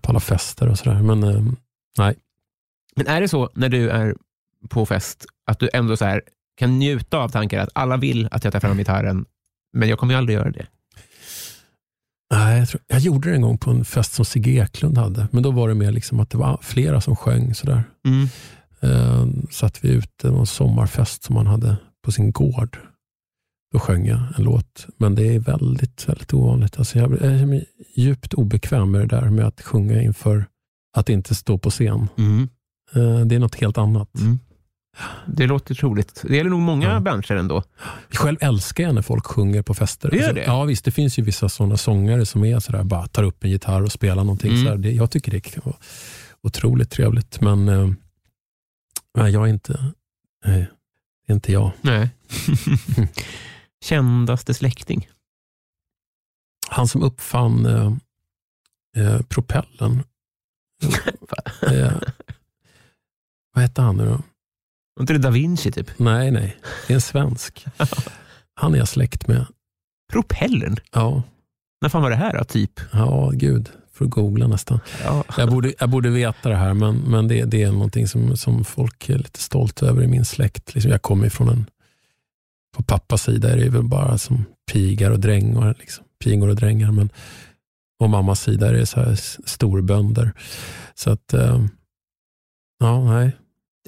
[0.00, 1.02] På alla fester och sådär.
[1.02, 1.42] Men eh,
[1.98, 2.14] nej.
[2.96, 4.14] Men är det så när du är
[4.68, 6.22] på fest att du ändå så här
[6.56, 9.24] kan njuta av tanken att alla vill att jag tar fram gitarren,
[9.72, 10.66] men jag kommer ju aldrig göra det?
[12.34, 15.28] nej jag, tror, jag gjorde det en gång på en fest som Sigge Eklund hade.
[15.32, 17.54] Men då var det mer liksom att det var flera som sjöng.
[17.54, 17.82] Sådär.
[18.06, 18.28] Mm.
[18.80, 22.78] Eh, satt vi ute, det var en sommarfest som man hade på sin gård.
[23.72, 26.78] Då sjöng jag en låt, men det är väldigt, väldigt ovanligt.
[26.78, 27.64] Alltså jag, jag är
[27.96, 30.46] djupt obekväm med det där med att sjunga inför
[30.96, 32.08] att inte stå på scen.
[32.18, 32.48] Mm.
[32.94, 34.20] Eh, det är något helt annat.
[34.20, 34.38] Mm.
[35.26, 36.22] Det låter troligt.
[36.28, 37.00] Det gäller nog många Ja.
[37.00, 37.62] branscher ändå.
[38.10, 40.08] Själv älskar jag när folk sjunger på fester.
[40.08, 40.44] Alltså, Det gör det?
[40.44, 43.50] Ja visst, det finns ju vissa sådana sångare som är sådär, bara tar upp en
[43.50, 44.50] gitarr och spelar någonting.
[44.52, 44.64] Mm.
[44.64, 44.78] Sådär.
[44.78, 45.76] Det, jag tycker det kan vara
[46.42, 47.88] otroligt trevligt, men eh,
[49.18, 49.84] nej, jag är inte,
[50.46, 50.66] nej,
[51.26, 51.70] det är inte jag.
[51.82, 52.10] Nej.
[53.82, 55.08] Kändaste släkting?
[56.68, 57.92] Han som uppfann eh,
[58.96, 60.02] eh, propellen.
[61.62, 61.92] eh,
[63.54, 64.10] vad hette han nu då?
[64.94, 65.98] Var inte det da Vinci typ?
[65.98, 66.56] Nej, nej.
[66.86, 67.66] Det är en svensk.
[68.54, 69.46] Han är jag släkt med.
[70.12, 70.76] Propellern?
[70.92, 71.22] Ja,
[71.80, 72.80] När fan var det här då, typ?
[72.92, 73.70] ja gud.
[73.92, 74.80] Får googla nästan.
[75.04, 75.24] Ja.
[75.36, 78.64] Jag borde, jag borde veta det här, men, men det, det är någonting som, som
[78.64, 80.74] folk är lite stolta över i min släkt.
[80.74, 81.66] Liksom jag kommer ifrån en,
[82.76, 85.76] på pappas sida är det väl bara som pigar och drängar.
[85.78, 86.04] Liksom.
[86.24, 86.92] Pigor och drängar.
[86.92, 87.10] Men
[88.00, 89.14] på mammas sida är det så här
[89.46, 90.32] storbönder.
[90.94, 91.64] Så att, eh,
[92.78, 93.36] ja, nej.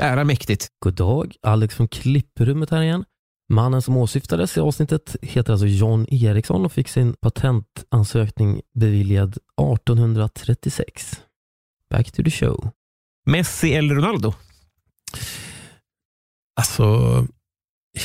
[0.00, 0.68] Ära mäktigt.
[0.78, 3.04] God dag, Alex från klipprummet här igen.
[3.48, 11.22] Mannen som åsyftades i avsnittet heter alltså John Eriksson och fick sin patentansökning beviljad 1836.
[11.90, 12.70] Back to the show.
[13.26, 14.34] Messi eller Ronaldo?
[16.56, 16.84] Alltså,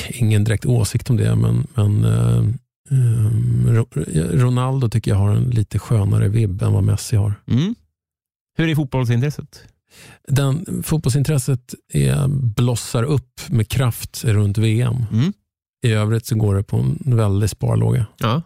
[0.09, 2.37] ingen direkt åsikt om det, men, men eh,
[2.91, 3.89] eh, Ro-
[4.31, 7.33] Ronaldo tycker jag har en lite skönare vibb än vad Messi har.
[7.47, 7.75] Mm.
[8.57, 9.63] Hur är fotbollsintresset?
[10.27, 14.95] Den, fotbollsintresset är, blossar upp med kraft runt VM.
[15.11, 15.33] Mm.
[15.85, 18.05] I övrigt så går det på en väldig sparlåga.
[18.17, 18.41] Ja.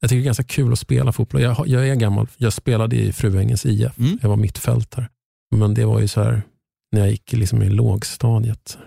[0.00, 1.42] Jag tycker det är ganska kul att spela fotboll.
[1.42, 2.28] Jag, jag är gammal.
[2.36, 3.98] Jag spelade i Fruängens IF.
[3.98, 4.18] Mm.
[4.22, 5.08] Jag var mittfältare.
[5.56, 6.42] Men det var ju så här
[6.92, 8.78] när jag gick liksom i lågstadiet.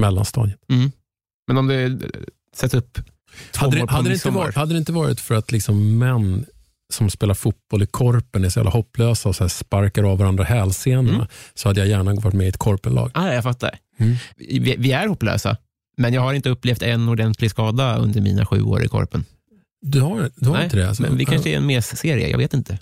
[0.00, 0.58] Mellanstadiet.
[0.68, 0.90] Mm.
[1.50, 1.98] Men om det
[2.56, 2.98] sätts upp
[3.54, 6.46] Hade det, på hade, det inte varit, hade det inte varit för att liksom män
[6.92, 11.14] som spelar fotboll i korpen är så jävla hopplösa och så sparkar av varandra hälsenorna
[11.14, 11.26] Mm.
[11.54, 13.10] så hade jag gärna varit med i ett korpenlag.
[13.14, 13.78] Ah, jag fattar.
[13.98, 14.16] Mm.
[14.36, 15.56] Vi, vi är hopplösa,
[15.96, 19.24] men jag har inte upplevt en ordentlig skada under mina sju år i Korpen.
[19.82, 20.88] Du har, du har Nej, inte det?
[20.88, 21.02] Alltså.
[21.02, 22.78] Men vi kanske är en mes-serie, jag vet inte.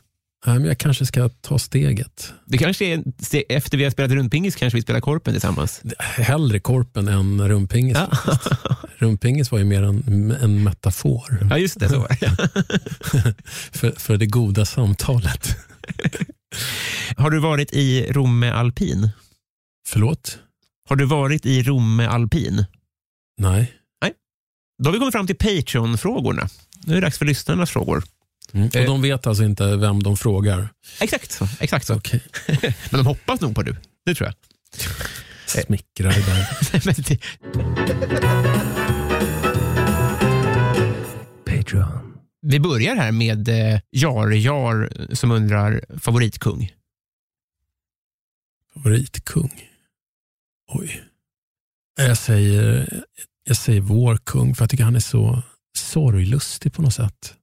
[0.47, 2.32] Nej, men jag kanske ska ta steget.
[2.45, 3.03] Det kanske är,
[3.49, 5.82] efter vi har spelat rundpingis kanske vi spelar Korpen tillsammans.
[5.99, 7.97] Hellre korpen än rumpingis.
[7.97, 8.39] Ja,
[8.97, 11.89] Rumpingis var ju mer en, en metafor ja just det.
[11.89, 13.34] Så var det.
[13.78, 15.57] för, för det goda samtalet.
[17.16, 19.11] Har du varit i Romme Alpin?
[19.89, 20.39] Förlåt?
[20.89, 22.64] Har du varit i Romme Alpin?
[23.39, 23.72] Nej.
[24.82, 26.49] Då har vi kommit fram till Patreon-frågorna.
[26.84, 28.05] Nu är det dags för lyssnarnas frågor.
[28.53, 28.86] Och Eh.
[28.86, 30.68] de vet alltså inte vem de frågar?
[31.01, 31.40] Exakt.
[31.61, 31.94] Exakt så.
[31.94, 32.22] Okej.
[32.90, 33.76] Men de hoppas nog på du.
[34.07, 34.34] Det tror jag.
[35.64, 36.49] Smickrar där.
[41.44, 42.14] Patreon.
[42.42, 46.72] Vi börjar här med eh, Jar Jar som undrar favoritkung.
[48.74, 49.62] Favoritkung?
[50.72, 51.03] Oj.
[51.96, 52.88] Jag säger,
[53.44, 55.42] jag säger vår kung, för jag tycker han är så
[55.78, 57.34] sorglustig på något sätt.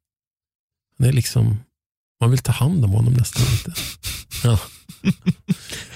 [0.98, 1.60] Han är liksom,
[2.22, 3.74] man vill ta hand om honom nästan lite.
[4.44, 4.60] Ja.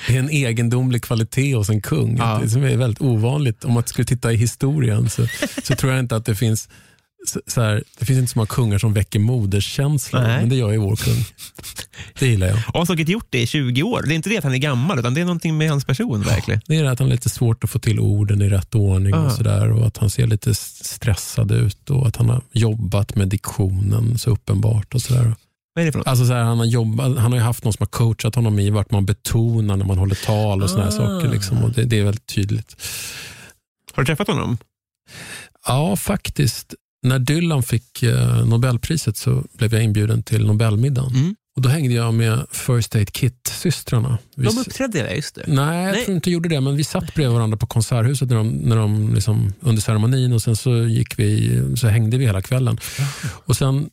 [0.07, 2.39] Det är en egendomlig kvalitet hos en kung, Ja.
[2.43, 3.65] det som är väldigt ovanligt.
[3.65, 5.27] Om man skulle titta i historien så,
[5.63, 6.69] så tror jag inte att det finns
[7.47, 10.39] så, här, det finns inte så många kungar som väcker moderskänslor, Nej.
[10.39, 11.25] men det gör ju vår kung.
[12.19, 12.57] Det gillar jag.
[12.73, 14.03] Och har säkert gjort det i 20 år.
[14.07, 16.21] Det är inte det att han är gammal, utan det är någonting med hans person
[16.21, 16.61] verkligen.
[16.65, 19.13] Det är det att han har lite svårt att få till orden i rätt ordning
[19.13, 19.25] Ah.
[19.25, 19.71] och sådär.
[19.71, 24.29] Och att han ser lite stressad ut och att han har jobbat med diktionen så
[24.31, 24.93] uppenbart.
[24.95, 25.33] och sådär.
[25.73, 26.07] Vad är det för något?
[26.07, 28.59] Alltså så här, han, har jobbat, han har ju haft någon som har coachat honom
[28.59, 30.91] i vart man betonar när man håller tal och såna här Ah.
[30.91, 31.29] saker.
[31.29, 31.63] Liksom.
[31.63, 32.75] Och det, det är väldigt tydligt.
[33.93, 34.57] Har du träffat honom?
[35.67, 36.73] Ja, faktiskt.
[37.03, 41.15] När Dylan fick eh, Nobelpriset så blev jag inbjuden till Nobelmiddagen.
[41.15, 41.35] Mm.
[41.55, 44.17] Och Då hängde jag med First Aid Kit-systrarna.
[44.35, 45.43] De uppträdde där, just det.
[45.47, 46.05] Nej, jag Nej.
[46.05, 48.75] tror inte de gjorde det, men vi satt bredvid varandra på Konserthuset när de, när
[48.75, 52.77] de liksom, under ceremonin och sen så, gick vi, så hängde vi hela kvällen.
[53.45, 53.89] Och sen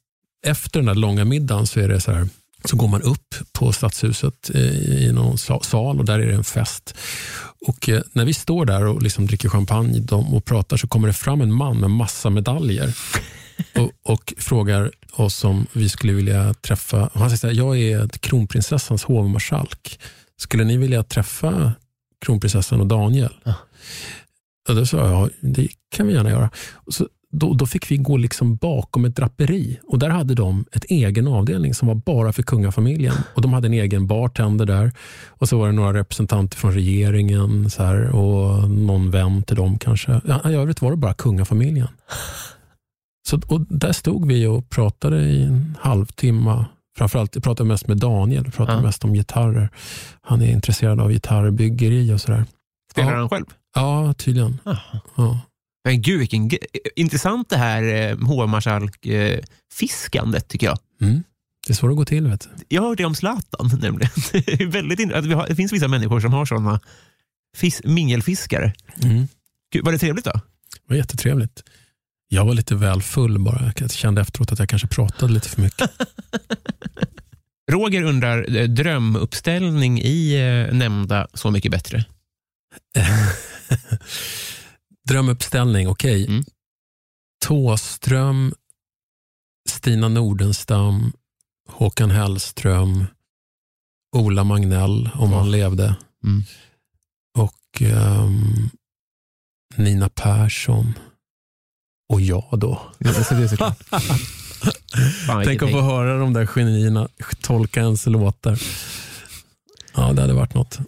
[0.47, 2.29] efter den där långa middagen så är det så här,
[2.65, 4.63] så går man upp på Stadshuset eh,
[5.05, 6.95] i någon sa- sal och där är det en fest.
[7.61, 11.15] Och eh, när vi står där och liksom dricker champagne och pratar så kommer det
[11.15, 12.97] fram en man med massa medaljer
[13.75, 18.09] och, och frågar oss om vi skulle vilja träffa, han säger så här, jag är
[18.09, 20.01] kronprinsessans hovmarskalk.
[20.39, 21.73] Skulle ni vilja träffa
[22.25, 23.35] kronprinsessan och Daniel?
[24.69, 26.51] Och då sa jag, ja, det kan vi gärna göra.
[26.73, 30.64] Och så, då, då fick vi gå liksom bakom ett draperi och där hade de
[30.72, 33.14] ett egen avdelning som var bara för kungafamiljen.
[33.34, 34.93] Och De hade en egen bartender där
[35.28, 39.78] och så var det några representanter från regeringen så här, och någon vän till dem
[39.78, 40.20] kanske.
[40.26, 41.89] Ja, I övrigt var det bara kungafamiljen.
[43.28, 46.64] Så, och där stod vi och pratade i en halvtimme.
[46.99, 48.82] Framförallt, jag pratade mest med Daniel, jag pratade Ja.
[48.82, 49.68] mest om gitarrer.
[50.22, 52.45] Han är intresserad av gitarrbyggeri och sådär.
[52.93, 53.18] Spelar Ja.
[53.18, 53.45] han själv?
[53.74, 54.59] Ja, tydligen.
[55.16, 55.41] Ja.
[55.87, 56.51] Men gud, vilken
[56.97, 60.78] intressant det här eh, hovmarskalk-fiskandet tycker jag.
[61.01, 61.22] Mm.
[61.66, 62.26] Det är så det går till.
[62.26, 62.49] Vet du.
[62.68, 64.11] Jag hörde om Zlatan nämligen.
[64.32, 66.80] Det, är väldigt att vi har, det finns vissa människor som har sådana
[67.57, 68.72] fis, mingelfiskare.
[69.03, 69.28] Mm.
[69.72, 70.32] Gud, var det trevligt då?
[70.32, 70.41] Det
[70.87, 71.62] var jättetrevligt.
[72.28, 73.72] Jag var lite väl full bara.
[73.76, 75.91] Jag kände efteråt att jag kanske pratade lite för mycket.
[77.70, 82.05] Roger undrar, eh, drömuppställning i eh, nämnda Så mycket bättre.
[85.09, 86.27] Drömuppställning, okej.
[86.27, 86.45] Mm.
[87.45, 88.55] Tåström,
[89.69, 91.13] Stina Nordenstam,
[91.69, 93.05] Håkan Hellström,
[94.17, 95.97] Ola Magnell om han levde.
[96.25, 96.43] Mm.
[97.39, 98.71] Och ehm,
[99.77, 100.95] Nina Persson.
[102.13, 102.81] Och jag då.
[102.99, 103.13] Ja,
[105.45, 107.09] Tänk att få höra de där genierna
[107.41, 108.59] tolka ens låtar.
[109.95, 110.79] Ja, det hade varit något.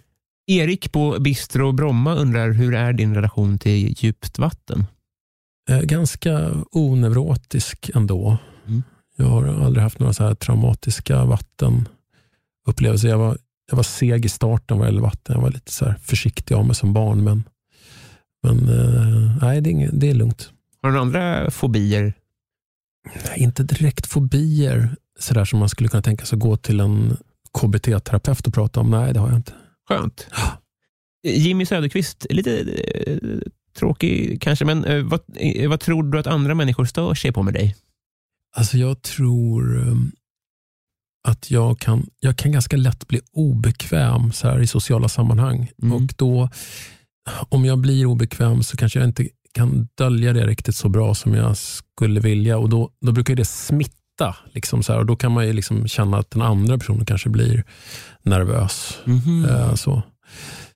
[0.49, 4.85] Erik på Bistro Bromma undrar, hur är din relation till djupt vatten?
[5.69, 8.37] Eh, ganska oneurotisk ändå.
[8.67, 8.83] Mm.
[9.15, 13.09] Jag har aldrig haft några så här traumatiska vattenupplevelser.
[13.09, 13.37] Jag var,
[13.69, 15.35] jag var seg i starten vad gäller vatten.
[15.35, 17.23] Jag var lite så här försiktig av mig som barn.
[17.23, 17.43] Men,
[18.43, 20.51] men eh, nej, det är, inget, det är lugnt.
[20.81, 22.13] Har du några andra fobier?
[23.25, 26.79] Nej, Inte direkt fobier så där som man skulle kunna tänka sig att gå till
[26.79, 27.17] en
[27.53, 28.89] KBT-terapeut och prata om.
[28.89, 29.53] Nej, det har jag inte.
[29.89, 30.27] Skönt.
[31.23, 33.17] Jimmy Söderqvist, lite eh,
[33.77, 37.43] tråkig kanske, men eh, vad, eh, vad tror du att andra människor stör sig på
[37.43, 37.75] med dig?
[38.55, 40.11] Alltså jag tror um,
[41.27, 45.71] att jag kan, jag kan ganska lätt bli obekväm så här, i sociala sammanhang.
[45.81, 45.95] Mm.
[45.95, 46.49] Och då,
[47.49, 51.33] om jag blir obekväm så kanske jag inte kan dölja det riktigt så bra som
[51.33, 52.57] jag skulle vilja.
[52.57, 53.98] Och Då, då brukar det smitta.
[54.53, 57.29] Liksom så här, och Då kan man ju liksom känna att den andra personen kanske
[57.29, 57.63] blir
[58.23, 58.97] nervös.
[59.49, 60.03] Eh, så.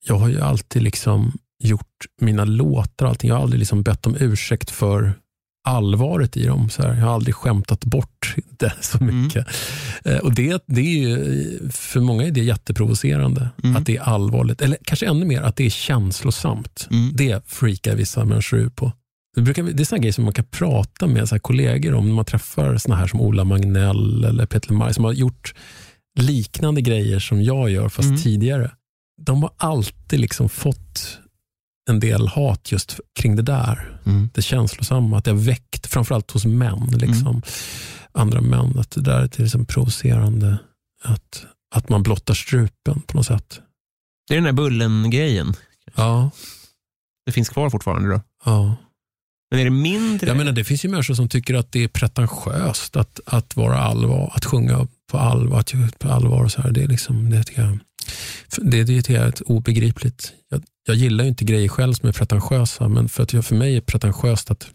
[0.08, 1.32] Jag har ju alltid liksom
[1.64, 1.88] gjort
[2.22, 3.28] mina låtar, allting.
[3.30, 5.14] jag har aldrig liksom bett om ursäkt för
[5.68, 6.70] allvaret i dem.
[6.70, 6.94] Så här.
[6.96, 9.24] Jag har aldrig skämtat bort det så Mm.
[9.24, 9.48] mycket.
[10.06, 13.76] Eh, och det, det är ju, för många är det jätteprovocerande, Mm.
[13.76, 14.62] att det är allvarligt.
[14.62, 16.88] Eller kanske ännu mer, att det är känslosamt.
[16.91, 17.12] Mm.
[17.16, 18.91] Det freakar vissa människor ut på.
[19.36, 22.08] Det, brukar, det är såna grejer som man kan prata med så här kollegor om
[22.08, 25.54] när man träffar såna här som Ola Magnell eller Peter Lemar som har gjort
[26.20, 28.22] liknande grejer som jag gör fast Mm.
[28.22, 28.72] tidigare.
[29.22, 31.20] De har alltid liksom fått
[31.90, 34.00] en del hat just kring det där.
[34.06, 34.30] Mm.
[34.34, 37.42] Det känslosamma, att det har väckt, framförallt hos män, liksom,
[38.12, 40.58] andra män, att det där är exempel provocerande.
[41.04, 43.60] Att, att man blottar strupen på något sätt.
[44.28, 45.54] Det är den där Bullen-grejen.
[45.96, 46.30] Ja,
[47.26, 48.22] Det finns kvar fortfarande då.
[48.46, 48.76] ja.
[49.54, 50.28] Men är det mindre?
[50.28, 53.78] Jag menar, det finns ju människor som tycker att det är pretentiöst att, att vara
[53.78, 55.60] allvar, att sjunga på allvar.
[55.60, 56.72] Att, på allvar och så här.
[56.72, 57.80] Det, är liksom, det, tycker jag,
[58.58, 60.34] det, det tycker jag är ett obegripligt.
[60.49, 63.56] Jag, jag gillar ju inte grejer själv som är pretentiösa, men för, att jag, för
[63.56, 64.68] mig är pretentiöst att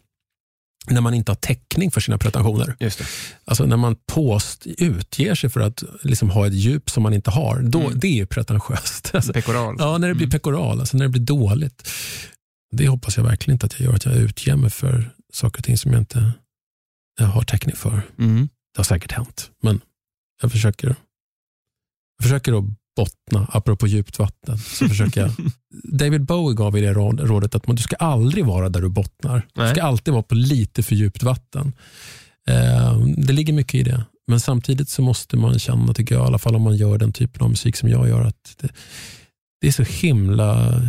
[0.91, 2.77] när man inte har täckning för sina pretensioner.
[2.81, 3.05] Just det.
[3.45, 7.31] Alltså när man påst utger sig för att liksom ha ett djup som man inte
[7.31, 7.99] har, då, Mm.
[7.99, 9.11] det är ju pretentiöst.
[9.15, 9.77] Alltså, Pekoral.
[9.79, 10.31] Ja, när det blir Mm.
[10.31, 11.89] pekoral, alltså när det blir dåligt.
[12.71, 15.65] Det hoppas jag verkligen inte att jag gör, att jag utger mig för saker och
[15.65, 16.33] ting som jag inte
[17.21, 18.03] jag har täckning för.
[18.19, 18.49] Mm.
[18.75, 19.81] Det har säkert hänt, men
[20.43, 22.65] jag försöker, jag försöker att
[22.97, 24.59] bottna, apropå djupt vatten.
[24.59, 25.31] Så försöker jag.
[25.99, 28.89] David Bowie gav i det råd- rådet att man, du ska aldrig vara där du
[28.89, 29.47] bottnar.
[29.55, 29.71] Du Nej.
[29.75, 31.73] ska alltid vara på lite för djupt vatten.
[32.49, 34.05] Eh, det ligger mycket i det.
[34.27, 37.13] Men samtidigt så måste man känna, tycker jag, i alla fall om man gör den
[37.13, 38.69] typen av musik som jag gör, att det,
[39.61, 40.81] det är så himla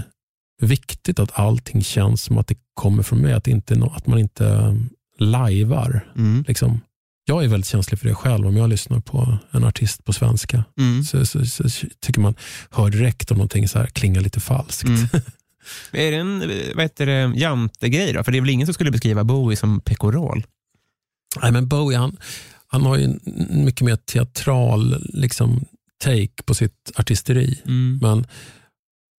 [0.60, 3.34] viktigt att allting känns som att det kommer från mig.
[3.34, 4.78] Att, inte, att man inte
[5.18, 6.12] lajvar.
[6.16, 6.46] Mm.
[6.48, 6.82] Liksom.
[7.26, 8.48] jag är väldigt känslig för det själv.
[8.48, 11.04] Om jag lyssnar på en artist på svenska Mm.
[11.04, 12.36] så, så, så, tycker man
[12.72, 14.88] hör direkt om någonting så här klingar lite falskt.
[14.88, 15.08] Mm.
[15.92, 16.40] Är det en
[16.76, 18.24] vad heter det, jantegrej då?
[18.24, 20.44] För det är väl ingen som skulle beskriva Bowie som pekoral?
[21.42, 22.18] Nej, men Bowie han,
[22.68, 25.66] han har ju mycket mer teatral liksom,
[26.04, 27.62] take på sitt artisteri.
[28.02, 28.28] Men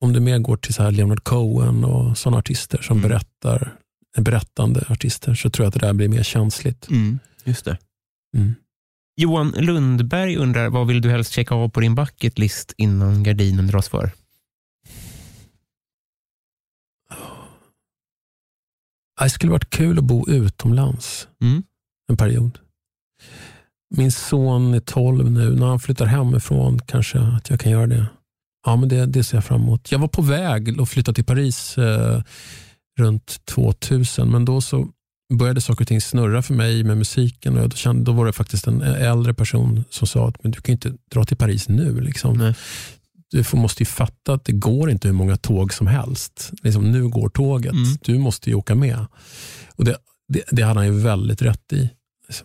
[0.01, 3.09] om du mer går till så här Leonard Cohen och sådana artister som Mm.
[3.09, 3.75] berättar,
[4.19, 6.89] berättande artister så tror jag att det där blir mer känsligt.
[7.45, 7.79] Just det.
[8.37, 8.55] Mm.
[9.17, 13.67] Johan Lundberg undrar, vad vill du helst checka av på din bucket list innan gardinen
[13.67, 14.11] dras för?
[19.23, 21.63] Det skulle varit kul att bo utomlands Mm.
[22.11, 22.59] en period.
[23.97, 25.57] Min son är 12 nu.
[25.57, 28.07] När han flyttar hemifrån kanske att jag kan göra det.
[28.67, 29.93] Ja, men det, det ser jag fram emot.
[29.93, 32.23] Jag var på väg att flytta till Paris eh,
[32.99, 34.89] runt 2000, men då så
[35.33, 37.59] började saker och ting snurra för mig med musiken.
[37.59, 40.61] Och då, kände, då var det faktiskt en äldre person som sa att men du
[40.61, 42.01] kan inte dra till Paris nu.
[42.01, 42.39] Liksom.
[42.39, 42.55] Nej.
[43.31, 46.53] Du får, måste ju fatta att det går inte hur många tåg som helst.
[46.63, 47.73] Liksom, nu går tåget.
[47.73, 47.99] Mm.
[48.01, 49.07] Du måste ju åka med.
[49.77, 49.97] Och det,
[50.29, 51.91] det, det hade han ju väldigt rätt i.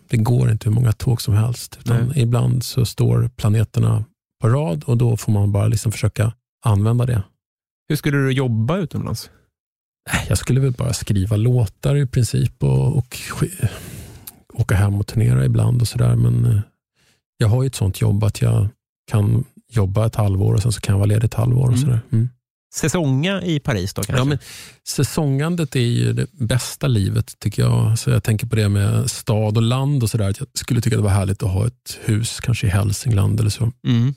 [0.08, 1.78] Det går inte hur många tåg som helst.
[1.80, 2.22] Utan Nej.
[2.22, 4.04] ibland så står planeterna
[4.46, 6.32] på rad och då får man bara liksom försöka
[6.64, 7.22] använda det.
[7.88, 9.30] Hur skulle du jobba utomlands?
[10.28, 13.16] Jag skulle väl bara skriva låtar i princip och, och
[14.54, 16.16] åka hem och turnera ibland och sådär.
[16.16, 16.60] Men eh,
[17.38, 18.68] jag har ju ett sånt jobb att jag
[19.10, 21.62] kan jobba ett halvår och sen så kan jag vara ledig ett halvår.
[21.62, 21.80] Och Mm.
[21.80, 22.00] sådär.
[22.12, 22.28] Mm.
[22.74, 24.20] Säsonga i Paris då kanske?
[24.20, 24.38] Ja, men
[24.88, 27.98] säsongandet är ju det bästa livet tycker jag.
[27.98, 30.34] Så jag tänker på det med stad och land och sådär.
[30.38, 33.72] Jag skulle tycka det var härligt att ha ett hus kanske i Hälsingland eller så.
[33.86, 34.14] Mm.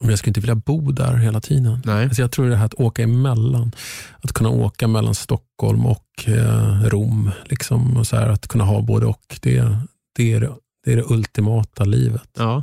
[0.00, 1.82] Men jag skulle inte vilja bo där hela tiden.
[1.84, 2.04] Nej.
[2.04, 3.72] Alltså jag tror det här att åka emellan.
[4.20, 7.30] Att kunna åka mellan Stockholm och eh, Rom.
[7.44, 9.38] Liksom, och så här, att kunna ha både och.
[9.40, 9.76] Det,
[10.16, 10.40] det, är,
[10.84, 12.30] det, är det ultimata livet.
[12.38, 12.62] Ja.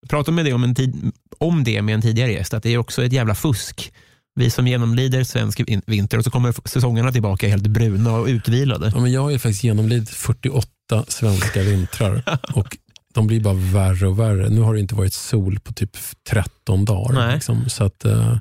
[0.00, 2.70] Jag pratade med det om, en tid, om det med en tidigare gäst, att det
[2.70, 3.92] är också ett jävla fusk.
[4.34, 8.92] Vi som genomlider svensk vin- vinter och så kommer säsongerna tillbaka helt bruna och utvilade.
[8.94, 10.68] Ja, men jag har ju faktiskt genomlidit 48
[11.08, 12.22] svenska vintrar
[12.54, 12.76] och
[13.16, 14.48] de blir bara värre och värre.
[14.48, 15.96] Nu har det inte varit sol på typ
[16.28, 17.34] 13 dagar.
[17.34, 18.38] Liksom, så att, eh,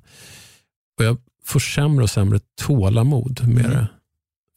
[1.00, 3.72] och jag får sämre och sämre tålamod med Mm.
[3.78, 3.88] det.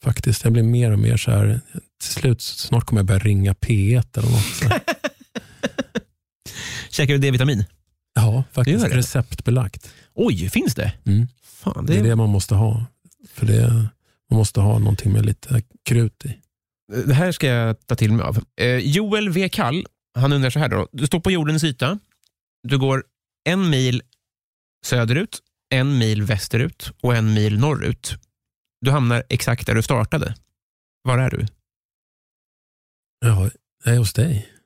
[0.05, 0.45] Faktiskt.
[0.45, 1.61] Jag blir mer och mer så här,
[2.01, 4.83] till slut snart kommer jag börja ringa P1 eller något.
[6.91, 7.65] Käkar du D-vitamin?
[8.15, 8.83] Ja, faktiskt.
[8.83, 8.97] Gör det?
[8.97, 9.91] Receptbelagt.
[10.15, 10.93] Oj, finns det?
[11.07, 11.27] Mm.
[11.45, 12.87] Fan, Det det, är det man måste ha.
[13.35, 13.69] För det,
[14.31, 16.35] man måste ha någonting med lite krut i.
[17.07, 18.39] det här ska jag ta till mig av.
[18.61, 19.49] Eh, Joel V.
[19.49, 20.89] Kall, han undrar så här då.
[20.93, 21.99] Du står på jordens yta.
[22.63, 23.05] Du går
[23.45, 24.03] en mil
[24.85, 25.39] söderut,
[25.71, 28.17] en mil västerut och en mil norrut.
[28.81, 30.35] Du hamnar exakt där du startade.
[31.03, 31.47] Var är du?
[33.21, 33.51] Ja,
[33.85, 34.53] jag är hos dig.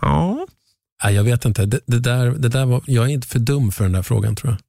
[0.00, 0.46] Ja.
[1.04, 1.66] Nej, jag vet inte.
[1.66, 4.36] Det, det där, det där var, jag är inte för dum för den där frågan
[4.36, 4.60] tror jag.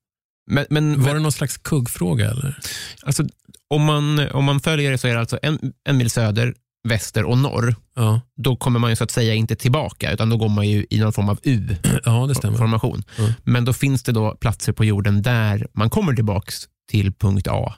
[0.52, 2.60] Men, men, Var det någon slags kuggfråga eller?
[3.02, 3.24] alltså,
[3.68, 6.56] om, man, om man följer det så är det alltså en, en mil söder,
[6.86, 7.76] väster och norr.
[7.96, 10.86] Ja, Då kommer man ju så att säga inte tillbaka, utan då går man ju
[10.90, 11.40] i någon form av
[12.06, 12.30] ja.
[12.44, 13.04] U-formation.
[13.18, 13.32] Mm.
[13.44, 16.52] Men då finns det då platser på jorden där man kommer tillbaka
[16.92, 17.74] till punkt A.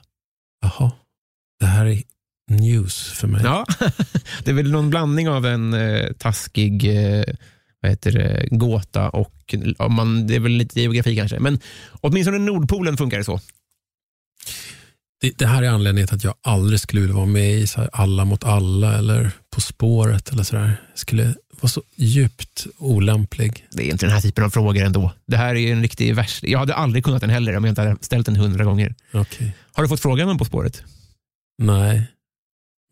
[0.62, 0.92] Jaha,
[1.60, 2.02] det här är
[2.50, 3.40] news för mig.
[3.44, 3.66] Ja,
[4.44, 7.24] det är väl någon blandning av en eh, taskig eh,
[7.80, 11.40] vad heter det, gåta och ja, man, det är väl lite geografi kanske.
[11.40, 11.60] Men
[12.00, 13.40] åtminstone Nordpolen funkar det så.
[15.20, 17.80] Det, det här är anledningen till att jag aldrig skulle vilja vara med i så
[17.80, 20.82] här Alla mot alla eller På spåret eller sådär.
[20.94, 23.66] Skulle vara så djupt olämplig.
[23.70, 25.12] Det är inte den här typen av frågor ändå.
[25.26, 26.40] Det här är en riktig vers.
[26.42, 28.94] Jag hade aldrig kunnat den heller om jag inte hade ställt den hundra gånger.
[29.12, 29.54] Okej.
[29.72, 30.82] Har du fått frågan om På spåret?
[31.62, 32.06] Nej,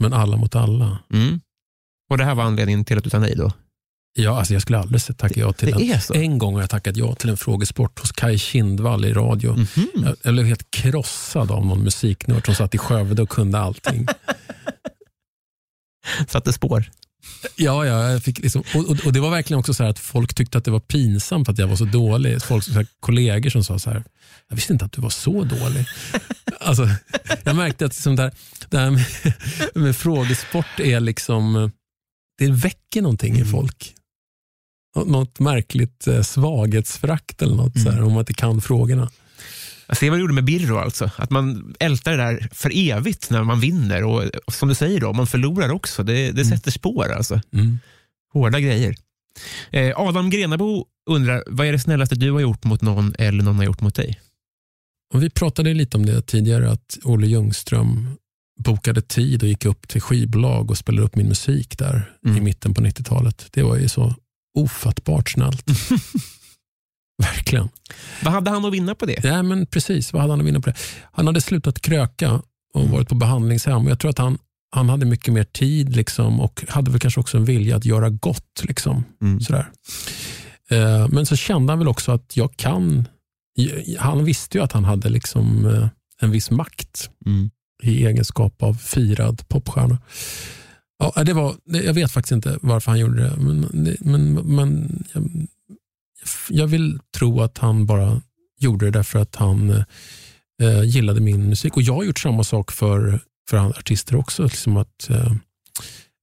[0.03, 0.99] men Alla mot alla.
[1.13, 1.41] Mm.
[2.11, 3.53] Och det här var anledningen till att du sa nej då?
[4.19, 6.15] Ja, alltså jag skulle aldrig tacka ja till det så?
[6.15, 9.53] En gång har jag tackat ja till en frågesport hos Kai Kindvall i radio.
[9.53, 9.89] Mhm.
[9.95, 14.07] Jag, jag blev helt krossad av någon musiknörd som satt i Skövde och kunde allting.
[16.29, 16.91] Satte spår.
[17.57, 20.59] Ja, ja jag fick liksom, och, och, det var verkligen också så att folk tyckte
[20.59, 22.43] att det var pinsamt att jag var så dålig.
[22.43, 24.05] Folk, så här, kollegor som sa så här,
[24.49, 25.87] jag visste inte att du var så dålig.
[26.61, 26.89] alltså,
[27.45, 28.33] jag märkte att liksom det, här,
[28.69, 29.05] det här med,
[29.75, 31.71] med frågesport är liksom,
[32.39, 33.93] det väcker någonting i folk.
[34.97, 39.11] Nå- Något märkligt eh, svaghetsförakt eller något så här, om man inte kan frågorna.
[39.89, 41.11] Jag ser vad du gjorde med Birro alltså.
[41.17, 44.05] Att man ältar det där för evigt när man vinner.
[44.05, 46.03] Och, och som du säger, då, man förlorar också.
[46.03, 47.41] Det, det sätter spår alltså.
[47.53, 47.79] Mm.
[48.33, 48.95] Hårda grejer.
[49.71, 53.57] Eh, Adam Grenabo undrar, vad är det snällaste du har gjort mot någon eller någon
[53.57, 54.21] har gjort mot dig?
[55.15, 58.09] Och vi pratade lite om det tidigare, att Olle Ljungström
[58.65, 62.37] bokade tid och gick upp till skivbolag och spelade upp min musik där Mm.
[62.37, 63.47] i mitten på 90-talet.
[63.51, 64.15] Det var ju så
[64.57, 65.65] ofattbart snällt.
[67.23, 67.69] Verkligen.
[68.25, 69.25] Vad hade han att vinna på det?
[69.25, 70.77] Ja, men precis, vad hade han att vinna på det?
[71.13, 72.43] Han hade slutat kröka
[72.75, 73.87] och varit på behandlingshem.
[73.89, 74.39] Jag tror att han,
[74.75, 78.11] han hade mycket mer tid liksom, och hade väl kanske också en vilja att göra
[78.11, 78.63] gott.
[78.63, 79.41] Liksom, Mm.
[79.41, 79.71] sådär.
[80.71, 83.09] Eh, men så kände han väl också att jag kan...
[83.99, 85.89] Han visste ju att han hade liksom, eh,
[86.21, 87.51] en viss makt Mm.
[87.83, 89.99] i egenskap av firad popstjärna.
[90.99, 93.61] Ja, det var, jag vet faktiskt inte varför han gjorde det, men,
[94.01, 95.47] men, men jag,
[96.49, 98.23] jag vill tro att han bara
[98.61, 99.71] gjorde det därför att han
[100.63, 101.77] eh, gillade min musik.
[101.77, 103.21] Och Jag har gjort samma sak för,
[103.51, 104.43] för andra artister också.
[104.43, 105.33] Liksom att eh,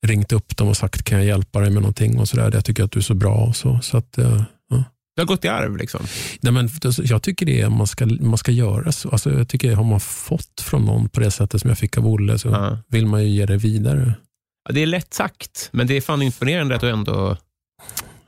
[0.06, 2.52] Ringt upp dem och sagt kan jag hjälpa dig med någonting och sådär.
[2.54, 3.36] Jag tycker att du är så bra.
[3.36, 4.84] Och så, så att, eh, ja.
[5.16, 6.02] Det har gått i arv liksom.
[6.42, 6.70] Nej, men
[7.04, 9.10] jag tycker det är, man, ska, man ska göra så.
[9.10, 12.08] Alltså, jag tycker har man fått från någon på det sättet som jag fick av
[12.08, 12.78] Olle så Ja.
[12.88, 14.14] vill man ju ge det vidare.
[14.70, 17.38] Det är lätt sagt, men det är fan imponerande att du ändå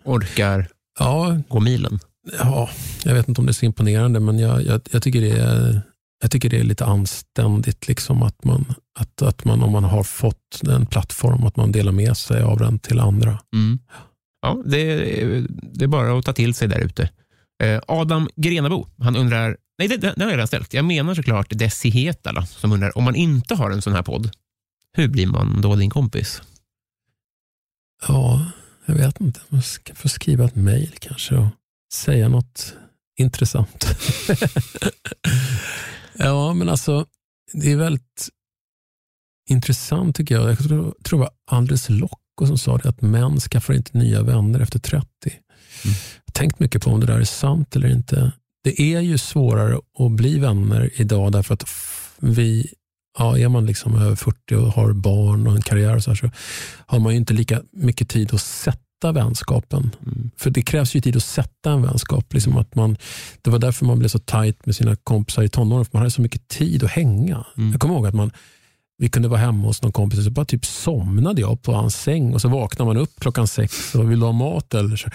[0.03, 0.67] orkar
[0.99, 1.99] Ja, gå milen.
[2.39, 2.69] ja,
[3.03, 5.81] jag vet inte om det är så imponerande, men jag, jag, jag, tycker, det är,
[6.21, 8.65] jag tycker det är lite anständigt liksom att man,
[8.99, 12.57] att, att man, om man har fått en plattform, att man delar med sig av
[12.59, 13.39] den till andra.
[13.55, 13.79] Mm.
[14.41, 14.77] Ja, det,
[15.21, 17.09] är- det är bara att ta till sig där ute.
[17.63, 20.73] Eh, Adam Grenabo, han undrar, nej det har jag redan ställt.
[20.73, 24.29] Jag menar såklart Desi Hetala som undrar, om man inte har en sån här podd,
[24.95, 26.41] hur blir man då din kompis?
[28.07, 28.45] Ja,
[28.85, 29.39] jag vet inte.
[29.49, 31.47] Man ska få skriva ett mejl kanske och
[31.93, 32.73] säga något
[33.17, 33.85] intressant.
[36.13, 37.05] ja, men alltså
[37.53, 38.29] det är väldigt
[39.49, 40.49] intressant tycker jag.
[40.49, 44.23] Jag tror, tror det var Andres Locko som sa det att män skaffar inte nya
[44.23, 45.09] vänner efter 30.
[45.23, 45.91] Jag
[46.25, 48.31] har tänkt mycket på om det där är sant eller inte.
[48.63, 51.69] Det är ju svårare att bli vänner idag därför att
[52.19, 52.73] vi
[53.17, 56.15] ja, är man liksom över 40 och har barn och en karriär och så, här,
[56.15, 56.29] så
[56.85, 59.95] har man ju inte lika mycket tid att sätta vänskapen.
[60.37, 62.33] För det krävs ju tid att sätta en vänskap.
[62.33, 62.97] Liksom att man,
[63.41, 66.11] det var därför man blev så tajt med sina kompisar i tonåren, för man hade
[66.11, 67.45] så mycket tid att hänga.
[67.71, 68.31] Jag kommer ihåg att man,
[68.97, 71.95] vi kunde vara hemma hos någon kompis och så bara typ somnade jag på hans
[71.95, 75.09] säng och så vaknade man upp klockan sex och vill du ha mat eller så.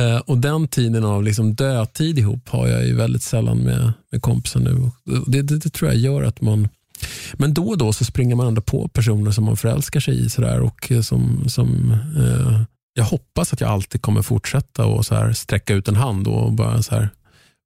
[0.00, 4.22] Eh, och den tiden av liksom dödtid ihop har jag ju väldigt sällan med, med
[4.22, 4.90] kompisar nu.
[5.26, 6.68] Det, det, det tror jag gör att man
[7.34, 10.30] men då och då så springer man ändå på personer som man förälskar sig i.
[10.30, 12.62] Sådär, och eh, som, som, eh,
[12.94, 16.52] jag hoppas att jag alltid kommer fortsätta och så här, sträcka ut en hand och
[16.52, 17.08] bara så här,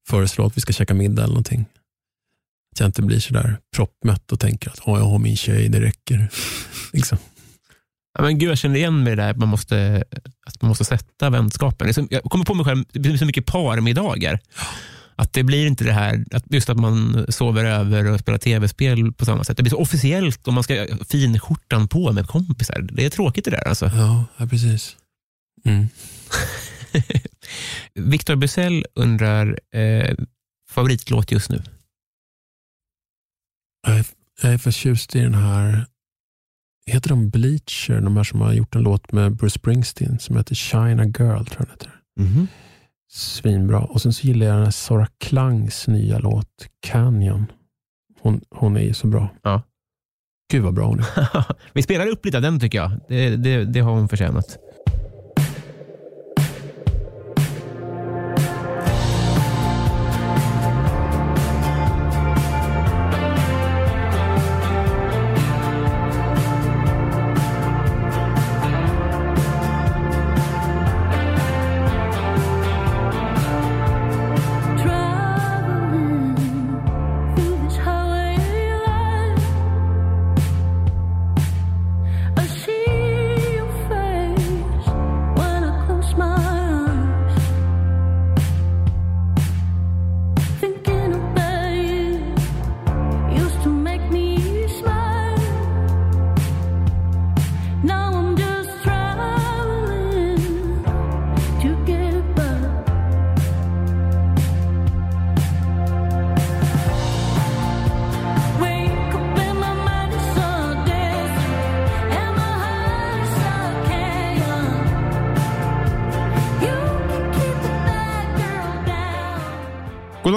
[0.09, 1.65] föreslå att vi ska käka middag eller någonting.
[2.75, 6.29] Att jag inte blir sådär proppmätt och tänker att jag har min tjej, det räcker.
[6.93, 7.19] liksom.
[8.19, 10.05] Ja, men gud, jag känner igen mig i det där man måste,
[10.47, 11.95] att man måste sätta vänskapen.
[11.95, 14.41] Så- Jag kommer på mig själv, det blir så mycket parmiddagar.
[15.19, 19.13] Att det blir inte det här, att just att man sover över och spelar tv-spel
[19.13, 19.57] på samma sätt.
[19.57, 22.89] Det blir så officiellt och man ska finskjortan på med kompisar.
[22.93, 23.69] Det är tråkigt det där.
[23.69, 23.87] Alltså.
[23.87, 24.97] Ja, ja precis.
[25.65, 25.87] Mm.
[27.95, 30.15] Victor Bysell undrar, eh,
[30.71, 31.63] favoritlåt just nu?
[33.87, 34.07] Jag är,
[34.43, 35.87] jag är förtjust i den här,
[36.87, 40.55] heter de Bleacher, de här som har gjort en låt med Bruce Springsteen som heter
[40.55, 41.93] China Girl, tror jag den heter.
[43.09, 43.81] Svinbra.
[43.85, 47.47] Och sen så gillar jag den här Sara Klangs nya låt Canyon.
[48.21, 49.29] Hon, hon är ju så bra.
[49.43, 49.63] Ja.
[50.53, 51.45] Gud vad bra hon är.
[51.73, 52.91] Vi spelar upp lite av den tycker jag.
[53.09, 54.59] Det, det, det har hon förtjänat.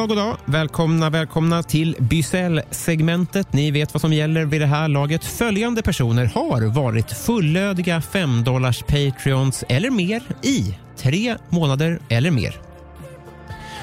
[0.09, 0.37] God dag.
[0.45, 3.53] Välkomna, välkomna till Bysell-segmentet.
[3.53, 5.25] Ni vet vad som gäller vid det här laget.
[5.25, 12.68] Följande personer har varit fullödiga 5 dollars Patreons eller mer i tre månader eller mer.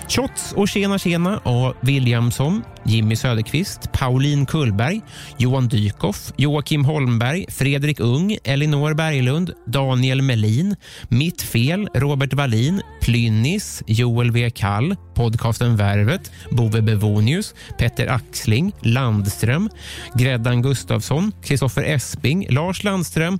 [0.09, 1.73] Shots och Tjena Tjena A.
[1.81, 5.01] Williamson, Jimmy Söderqvist, Pauline Kullberg,
[5.39, 10.77] Johan Dykhoff, Joakim Holmberg, Fredrik Ung, Elinor Berglund, Daniel Melin,
[11.09, 14.51] Mitt Fel, Robert Wallin, Plynnis, Joel W.
[14.51, 19.71] Kall, podcasten Värvet, Bove Bevonius, Petter Axling, Landström,
[20.15, 23.39] Gräddan Gustafsson, Kristoffer Esping, Lars Landström,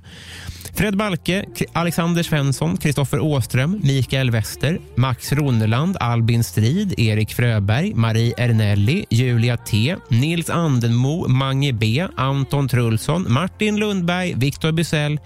[0.77, 8.33] Fred Balke, Alexander Svensson, Kristoffer Åström, Mikael Wester, Max Ronneland, Albin Strid, Erik Fröberg, Marie
[8.37, 15.19] Ernelli, Julia T, Nils Andenmo, Mange B, Anton Trulsson, Martin Lundberg, Viktor Bysell,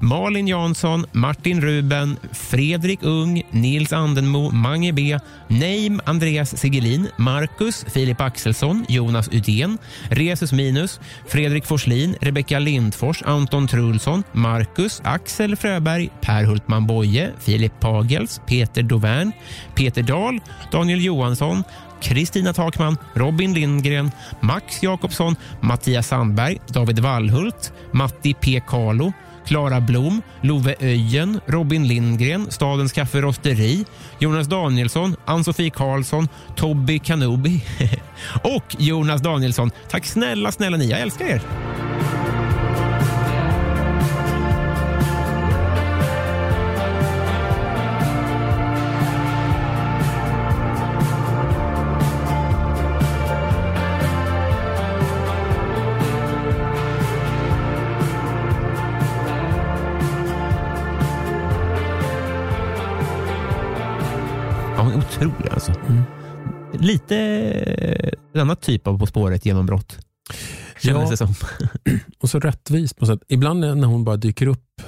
[0.00, 5.16] Malin Jansson, Martin Ruben, Fredrik Ung, Nils Andenmo, Mange B,
[5.48, 9.78] Neim Andreas Sigelin, Marcus, Filip Axelsson, Jonas Udén,
[10.10, 17.72] Resus Minus, Fredrik Forslin, Rebecka Lindfors, Anton Trulsson, Marcus, Axel Fröberg, Per Hultman Boye, Filip
[17.80, 19.32] Pagels, Peter Dovern,
[19.74, 20.40] Peter Dahl,
[20.72, 21.64] Daniel Johansson,
[22.00, 24.10] Kristina Takman, Robin Lindgren,
[24.40, 28.60] Max Jakobsson, Mattias Sandberg, David Wallhult, Matti P.
[28.66, 29.12] Carlo,
[29.44, 33.84] Klara Blom, Love Öjen, Robin Lindgren, Stadens Kafferosteri,
[34.18, 37.64] Jonas Danielsson, Ann-Sofie Karlsson, Tobby Kanubi
[38.42, 39.70] och Jonas Danielsson.
[39.88, 40.90] Tack snälla, snälla ni.
[40.90, 41.69] Jag älskar er.
[66.92, 69.98] Lite eh, en annan typ av På spåret genombrott.
[70.82, 71.10] Kändes Ja.
[71.10, 71.34] det som.
[72.20, 73.20] Och så rättvist på sätt.
[73.28, 74.82] Ibland när hon bara dyker upp,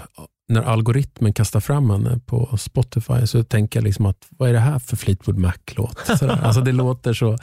[0.49, 4.59] när algoritmen kastar fram henne på Spotify, så tänker jag liksom att vad är det
[4.59, 6.11] här för Fleetwood Mac-låt?
[6.23, 7.39] Alltså det låter så...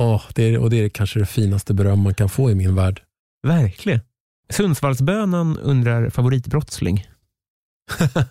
[0.00, 2.74] Åh, det är, och det är kanske det finaste beröm man kan få i min
[2.74, 3.02] värld.
[3.46, 4.00] Verkligen.
[4.50, 7.06] Sundsvallsbönan undrar favoritbrottsling.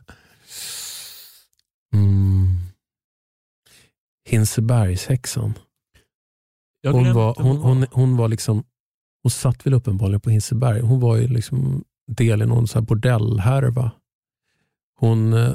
[1.93, 2.57] Mm.
[4.32, 5.53] Hinsebergshäxan.
[6.88, 8.63] Hon var, hon, hon, hon var liksom,
[9.23, 10.82] hon satt väl uppenbarligen på Hinseberg.
[10.82, 13.91] Hon var ju liksom del i någon så här bordellhärva.
[14.99, 15.53] Hon eh,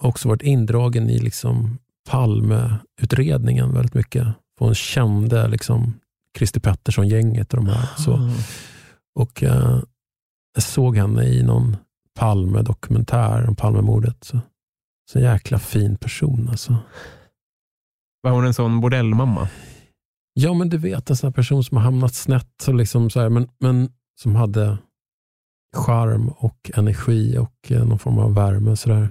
[0.00, 1.78] har också varit indragen i liksom
[2.08, 4.24] Palmeutredningen väldigt mycket.
[4.58, 6.00] För Hon kände liksom
[6.38, 7.88] Christer Pettersson-gänget och de här.
[7.98, 8.12] Så.
[8.12, 8.30] Ah.
[9.14, 9.80] Och eh,
[10.54, 11.76] jag såg henne i någon
[12.18, 14.24] Palme-dokumentär om Palmemordet.
[14.24, 14.40] Så,
[15.12, 16.76] så en jäkla fin person alltså.
[18.22, 19.48] Var hon en sån bordellmamma?
[20.34, 23.28] Ja, men du vet en sån person som har hamnat snett, och liksom så här,
[23.28, 23.88] men, men
[24.20, 24.78] som hade
[25.76, 28.76] charm och energi och eh, någon form av värme.
[28.76, 29.08] Så där.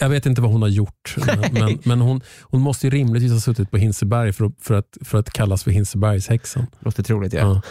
[0.00, 3.32] Jag vet, inte vad hon har gjort, men, men, men hon, hon måste ju rimligtvis
[3.32, 6.66] ha suttit på Hinseberg för att, för att, för att kallas för Hinsebergshäxan.
[6.80, 7.62] Låter troligt, ja.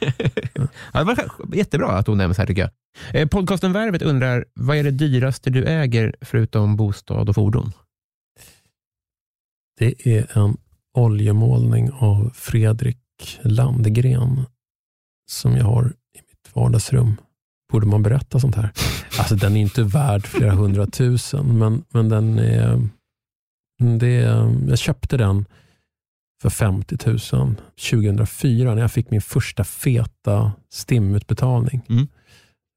[0.00, 0.12] Ja.
[0.54, 0.68] ja.
[0.92, 1.16] det var
[1.54, 2.70] jättebra att hon nämns här tycker jag.
[3.20, 7.72] Eh, Podcasten Värvet undrar, vad är det dyraste du äger förutom bostad och fordon?
[9.78, 10.56] Det är en
[10.94, 12.98] oljemålning av Fredrik
[13.42, 14.44] Landgren
[15.30, 17.16] som jag har i mitt vardagsrum.
[17.72, 18.70] Borde man berätta sånt här?
[19.18, 22.88] Alltså den är inte värd flera hundratusen, men, men den är,
[23.98, 24.68] det är...
[24.68, 25.44] Jag köpte den
[26.42, 27.18] för 50 000
[27.90, 31.82] 2004 när jag fick min första feta STIM-utbetalning.
[31.88, 32.08] Mm.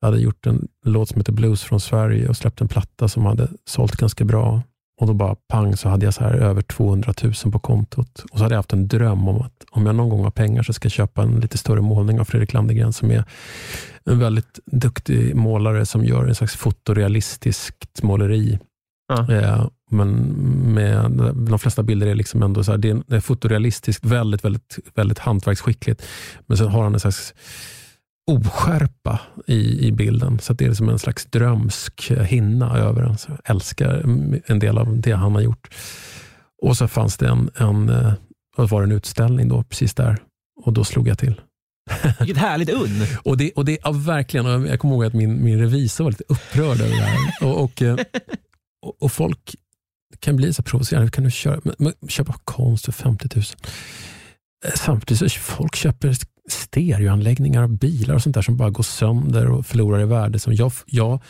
[0.01, 3.25] Jag hade gjort en låt som heter Blues från Sverige och släppt en platta som
[3.25, 4.61] hade sålt ganska bra.
[4.99, 8.25] Och då bara pang så hade jag så här över 200 000 på kontot.
[8.31, 10.63] Och så hade jag haft en dröm om att om jag någon gång har pengar
[10.63, 13.23] så ska jag köpa en lite större målning av Fredrik Landegren som är
[14.05, 18.59] en väldigt duktig målare som gör en slags fotorealistiskt måleri.
[19.07, 19.33] Ja.
[19.33, 20.09] Eh, men
[20.73, 25.19] med, de flesta bilder är liksom ändå så här, det är, fotorealistiskt, väldigt, väldigt, väldigt
[25.19, 26.05] hantverksskickligt.
[26.47, 27.33] Men så har han en slags
[28.29, 30.39] oskärpa i, i bilden.
[30.39, 33.17] Så att det är som en slags drömsk hinna över den.
[33.17, 34.03] Så jag älskar
[34.45, 35.69] en del av det han har gjort.
[36.61, 38.13] Och så fanns det en, en, eh,
[38.55, 40.17] var en utställning då, precis där.
[40.65, 41.41] Och då slog jag till.
[42.19, 43.05] Vilket härligt unn!
[43.23, 46.11] Och det, och det ja, verkligen, och jag kommer ihåg att min, min revisor var
[46.11, 47.47] lite upprörd över det här.
[47.47, 47.97] Och, och, eh,
[48.81, 49.55] och, och folk
[50.19, 51.11] kan bli så provocerande.
[51.11, 53.45] Kan du köra, men, men, köpa konst för 50 000?
[54.65, 56.13] Eh, Samtidigt så folk köper
[56.51, 60.39] stereoanläggningar och bilar och sånt där som bara går sönder och förlorar i värde.
[60.39, 61.21] Som jag, jag,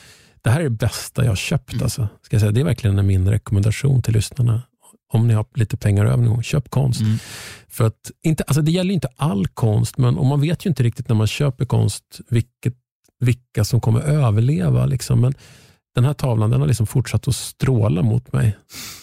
[0.42, 1.82] det här är det bästa jag har köpt.
[1.82, 2.08] Alltså.
[2.22, 2.52] Ska jag säga.
[2.52, 4.62] Det är verkligen min rekommendation till lyssnarna.
[5.14, 7.02] Om ni har lite pengar över någon köp konst.
[7.02, 7.18] Mm.
[7.68, 10.84] För att, inte, alltså det gäller inte all konst, men och man vet ju inte
[10.84, 12.74] riktigt när man köper konst vilket,
[13.20, 14.86] vilka som kommer överleva.
[14.86, 15.22] Liksom.
[15.22, 15.34] Men
[15.96, 18.58] den här tavlan den har liksom fortsatt att stråla mot mig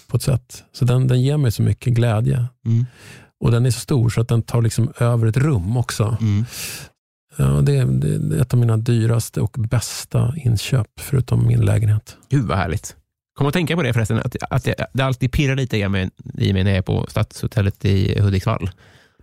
[0.06, 0.64] på ett sätt.
[0.72, 2.46] Så den, den ger mig så mycket glädje.
[2.66, 2.86] Mm.
[3.44, 6.16] Och den är så stor så att den tar liksom över ett rum också.
[6.20, 6.44] Mm.
[7.36, 12.16] Ja, det, är, det är ett av mina dyraste och bästa inköp, förutom min lägenhet.
[12.28, 12.96] Gud vad härligt.
[13.34, 16.10] Kom att tänka på det förresten, att, att det, det alltid pirrar lite i mig,
[16.38, 18.70] i mig när jag är på Stadshotellet i Hudiksvall.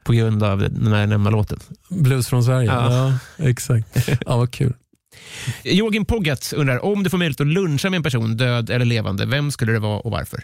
[0.03, 1.60] På grund av den här nämnda låten.
[1.90, 2.68] Blues från Sverige.
[2.68, 2.94] Ja.
[3.38, 4.10] Ja, exakt.
[4.26, 4.73] Ja, vad kul.
[5.64, 9.26] Jogin Poggatz undrar, om du får möjlighet att luncha med en person, död eller levande,
[9.26, 10.44] vem skulle det vara och varför?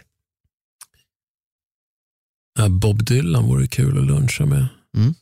[2.68, 4.66] Bob Dylan vore kul att luncha med.
[4.96, 5.14] Mm.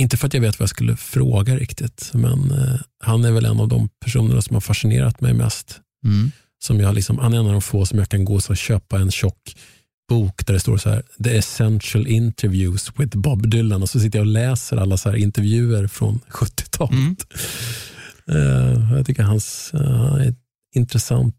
[0.00, 3.44] Inte för att jag vet vad jag skulle fråga riktigt, men eh, han är väl
[3.44, 5.80] en av de personerna som har fascinerat mig mest.
[6.04, 6.30] Mm.
[6.64, 8.98] Som jag liksom, han är en av de få som jag kan gå och köpa
[8.98, 9.56] en tjock
[10.08, 14.18] bok där det står så här, The Essential Interviews with Bob Dylan och så sitter
[14.18, 16.92] jag och läser alla så här intervjuer från 70-talet.
[16.92, 17.16] Mm.
[18.28, 20.38] Eh, jag tycker hans uh, är ett
[20.74, 21.36] intressant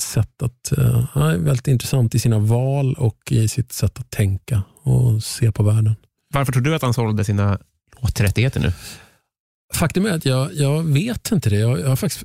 [0.00, 0.72] sätt att,
[1.10, 5.52] han är väldigt intressant i sina val och i sitt sätt att tänka och se
[5.52, 5.96] på världen.
[6.34, 7.58] Varför tror du att han sålde sina
[8.00, 8.72] låträttigheter nu?
[9.74, 11.56] Faktum är att jag, jag vet inte det.
[11.56, 12.24] Jag, jag har faktiskt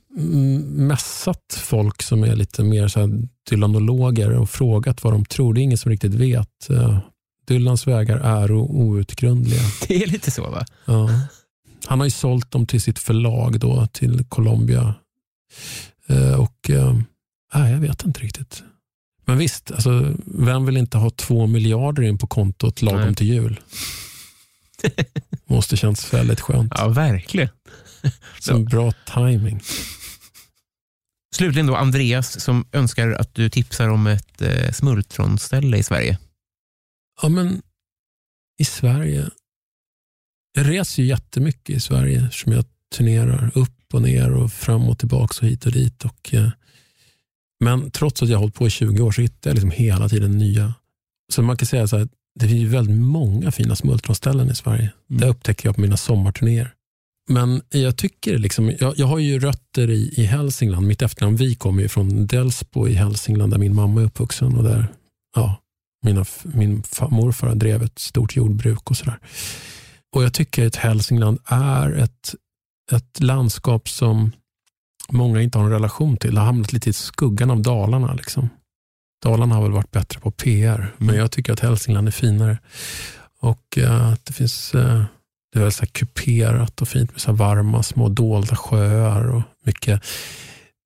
[0.67, 3.09] mässat folk som är lite mer så här
[3.49, 5.53] Dylanologer och frågat vad de tror.
[5.53, 6.69] Det är ingen som riktigt vet.
[6.69, 6.99] Uh,
[7.47, 9.61] Dylans vägar är outgrundliga.
[9.87, 10.65] Det är lite så va?
[10.85, 11.09] Ja.
[11.85, 14.95] Han har ju sålt dem till sitt förlag, då, till Columbia.
[16.07, 16.69] Eh, och
[17.53, 18.63] eh, nej, Jag vet inte riktigt.
[19.25, 23.15] Men visst, alltså, vem vill inte ha två miljarder in på kontot lagom Nej.
[23.15, 23.59] till jul?
[25.45, 26.73] Måste känns väldigt skönt.
[26.75, 27.49] Ja, verkligen.
[28.39, 29.61] Som bra timing.
[31.35, 36.17] Slutligen då Andreas som önskar att du tipsar om ett eh, smultronställe i Sverige.
[37.21, 37.61] Ja, men
[38.59, 39.29] i Sverige.
[40.53, 42.65] Jag reser ju jättemycket i Sverige som jag
[42.95, 46.05] turnerar upp och ner och fram och tillbaka och hit och dit.
[46.05, 46.49] Och, eh,
[47.63, 50.09] men trots att jag har hållit på i 20 år så hittar jag liksom hela
[50.09, 50.73] tiden nya.
[51.33, 52.07] Så man kan säga så här,
[52.39, 54.91] det finns ju väldigt många fina smultronställen i Sverige.
[55.09, 56.73] Det upptäcker jag på mina sommarturnéer.
[57.29, 60.87] Men jag tycker, liksom, jag, jag har ju rötter i, i Hälsingland.
[60.87, 64.55] Mitt efternamn Vi kommer ju från Delsbo i Hälsingland där min mamma är uppvuxen.
[64.55, 64.87] Och där,
[65.35, 65.61] ja,
[66.05, 69.19] mina, min fa- morfar drev ett stort jordbruk och sådär.
[70.15, 72.35] Och jag tycker att Hälsingland är ett,
[72.91, 74.31] ett landskap som
[75.13, 76.33] många inte har en relation till.
[76.33, 78.13] Det har hamnat lite i skuggan av Dalarna.
[78.13, 78.49] Liksom.
[79.23, 82.57] Dalarna har väl varit bättre på PR, men jag tycker att Hälsingland är finare.
[83.41, 83.77] Och
[84.11, 85.03] att det finns eh,
[85.53, 89.27] det är väldigt så kuperat och fint med så varma små dolda sjöar.
[89.27, 90.03] och mycket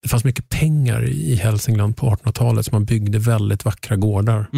[0.01, 4.49] det fanns mycket pengar i Hälsingland på 1800-talet så man byggde väldigt vackra gårdar.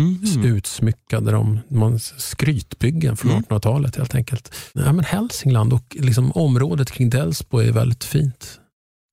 [0.43, 1.59] Utsmyckade dem.
[1.69, 3.43] Man, skrytbyggen från Mm.
[3.43, 4.55] 1800-talet helt enkelt.
[4.73, 8.58] Ja, men Hälsingland och liksom området kring Delsbo är väldigt fint.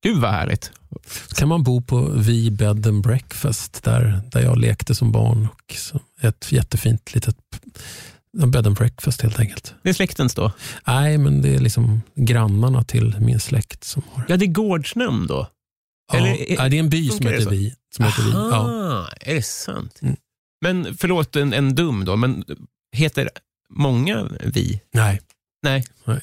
[0.07, 0.73] Gud vad härligt.
[1.29, 5.49] Så kan man bo på Vi Bed and Breakfast där, där jag lekte som barn.
[5.55, 5.77] Och
[6.25, 7.37] ett jättefint litet
[8.47, 9.75] bed and breakfast helt enkelt.
[9.83, 10.53] Det är släktens då?
[10.87, 14.25] Nej, men det är liksom grannarna till min släkt som har.
[14.29, 15.49] Ja, det är gårdsnamn då?
[16.13, 17.51] Ja, Eller- nej, det är en by som heter så?
[17.51, 17.75] Vi.
[17.97, 18.31] Som heter vi.
[18.31, 18.55] Ja.
[18.55, 19.99] Aha, är det sant?
[20.03, 20.17] Mm.
[20.61, 22.45] Men förlåt en, en dum då, men
[22.93, 23.31] heter
[23.71, 24.81] många vi?
[24.93, 25.21] Nej,
[25.63, 25.85] Nej.
[26.05, 26.21] Nej.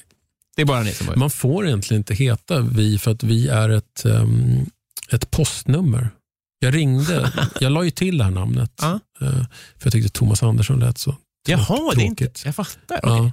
[0.56, 1.16] Det är bara ni som har...
[1.16, 4.66] man får egentligen inte heta Vi för att vi är ett, ehm,
[5.10, 6.10] ett postnummer.
[6.58, 8.72] Jag ringde, jag la ju till det här namnet.
[8.80, 9.00] Ja.
[9.20, 9.30] eh,
[9.78, 11.16] för jag tyckte Thomas Andersson lät så
[11.48, 12.24] Jaha, det är inte...
[12.24, 12.42] tråkigt.
[12.44, 13.00] Jag fattar.
[13.02, 13.32] Ja.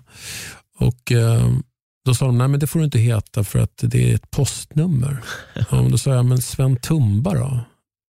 [0.78, 1.64] Och ehm,
[2.06, 4.32] Då sa de, nej men det får du inte heta för att det är ett
[4.32, 5.18] postnummer.
[5.72, 7.60] Ja, då sa jag, men Sven Tumba då?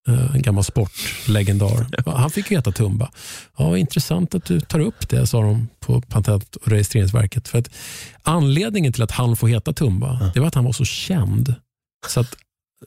[0.09, 1.87] Eh, En gammal sportlegendar.
[2.07, 3.11] Han fick ju heta Tumba.
[3.59, 7.49] Ja, intressant att du tar upp det, sa de på Patent och registreringsverket.
[7.49, 7.69] För att
[8.23, 11.55] anledningen till att han får heta Tumba, det var att han var så känd.
[12.09, 12.37] Så att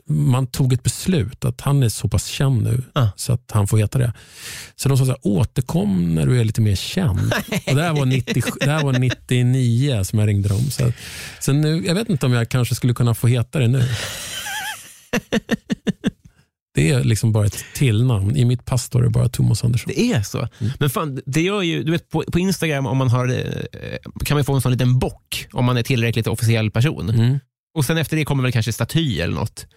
[0.09, 3.07] man tog ett beslut att han är så pass känd nu Ah.
[3.15, 4.13] så att han får heta det.
[4.75, 7.33] Så de sa så här, återkom när du är lite mer känd.
[7.67, 10.61] Och det, här var 90, det här var 99 som jag ringde dem.
[10.71, 10.91] Så,
[11.39, 13.83] så nu, jag vet inte om jag kanske skulle kunna få heta det nu.
[16.76, 18.35] Det är liksom bara ett tillnamn.
[18.35, 19.91] I mitt pass står det bara Thomas Andersson.
[19.95, 20.47] Det är så.
[20.80, 24.38] Men fan, det gör ju, du vet, på, på Instagram om man har, eh, kan
[24.38, 27.10] man få en sån liten bock om man är tillräckligt officiell person.
[27.10, 27.39] Mm.
[27.77, 29.68] Och sen efter det kommer väl kanske staty eller något.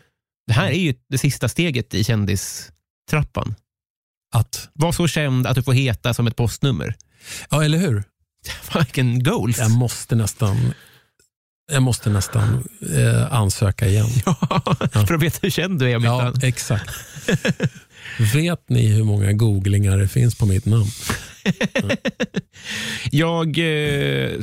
[0.47, 3.55] Det här är ju det sista steget i kändistrappan.
[4.35, 6.95] Att, Var så känd att du får heta som ett postnummer.
[7.51, 8.05] ja, eller hur?
[8.75, 9.59] Vilken goals.
[9.59, 10.57] Jag måste nästan,
[11.73, 14.07] jag måste nästan eh, ansöka igen.
[14.93, 16.91] Ja, för att veta hur känd du är Ja, exakt.
[18.35, 20.91] Vet ni hur många googlingar det finns på mitt namn?
[23.11, 24.41] Jag eh,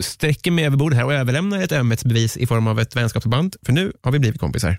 [0.00, 3.56] sträcker mig över bordet här och överlämnar ett ömhetsbevis i form av ett vänskapsband.
[3.62, 4.78] För nu har vi blivit kompisar.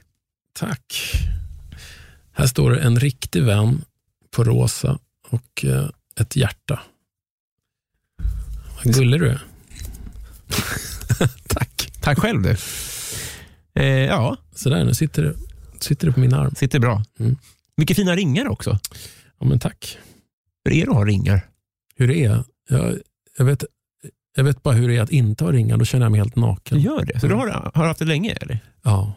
[0.53, 1.14] Tack.
[2.34, 3.81] Här står det en riktig vän
[4.35, 4.99] på rosa
[5.30, 6.80] och eh, ett hjärta.
[8.76, 9.53] Vad gullig du är.
[11.48, 11.91] Tack.
[12.02, 12.56] Tack själv du.
[13.76, 15.38] Eh, ja, Sådär, nu sitter du,
[15.80, 16.56] sitter du på min arm.
[16.56, 17.03] sitter bra.
[17.20, 17.38] Mm.
[17.78, 18.80] Mycket fina ringar också.
[19.40, 19.98] Ja, men tack.
[20.65, 21.41] Hur är det att ha ringar?
[21.95, 22.44] Hur det är?
[22.70, 22.98] Jag,
[23.38, 23.64] jag, vet,
[24.36, 25.78] jag vet bara hur det är att inte ha ringar.
[25.78, 26.80] Då känner jag mig helt Du naken.
[26.80, 27.20] gör det?
[27.20, 28.32] Så du har, har du haft det länge?
[28.34, 28.60] Eller?
[28.84, 29.14] Ja.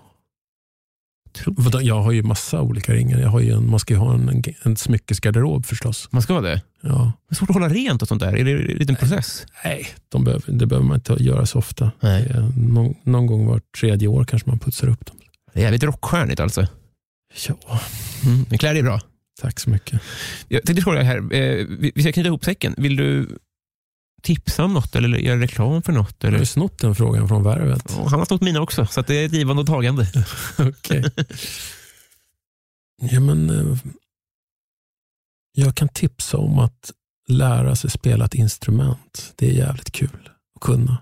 [1.47, 3.19] Vadå, Jag har ju massa olika ringar.
[3.19, 6.09] Jag har ju en, man ska ju ha en, en, smyckesgarderob förstås.
[6.11, 6.63] Man ska ha det?
[6.81, 7.13] Ja.
[7.29, 8.37] Det är svårt att hålla rent och sånt där.
[8.37, 9.47] Är det en liten process?
[9.65, 11.91] Nej, de behöver, det behöver man inte göra så ofta.
[12.01, 12.33] Nej.
[12.57, 15.17] Någon, någon gång var tredje år kanske man putsar upp dem.
[15.53, 16.67] Det är jävligt rockstjärnigt alltså.
[17.49, 17.81] Ja,
[18.25, 18.47] Mm.
[18.49, 19.01] Men klär dig bra.
[19.41, 20.01] tack så mycket.
[20.49, 22.75] Jag tänkte fråga här, eh, vi ska knyta ihop säcken.
[22.79, 23.29] Vill du
[24.27, 26.23] tipsa om något eller göra reklam för något?
[26.23, 26.39] Har Eller?
[26.39, 27.85] du snott den frågan från Värvet?
[27.97, 30.07] Ja, Han har snott mina också, så att det är ett givande och tagande.
[30.59, 31.05] Okej.
[33.03, 33.79] ja, men, eh,
[35.53, 36.93] jag kan tipsa om att
[37.29, 39.33] lära sig spela ett instrument.
[39.37, 40.99] Det är jävligt kul att kunna.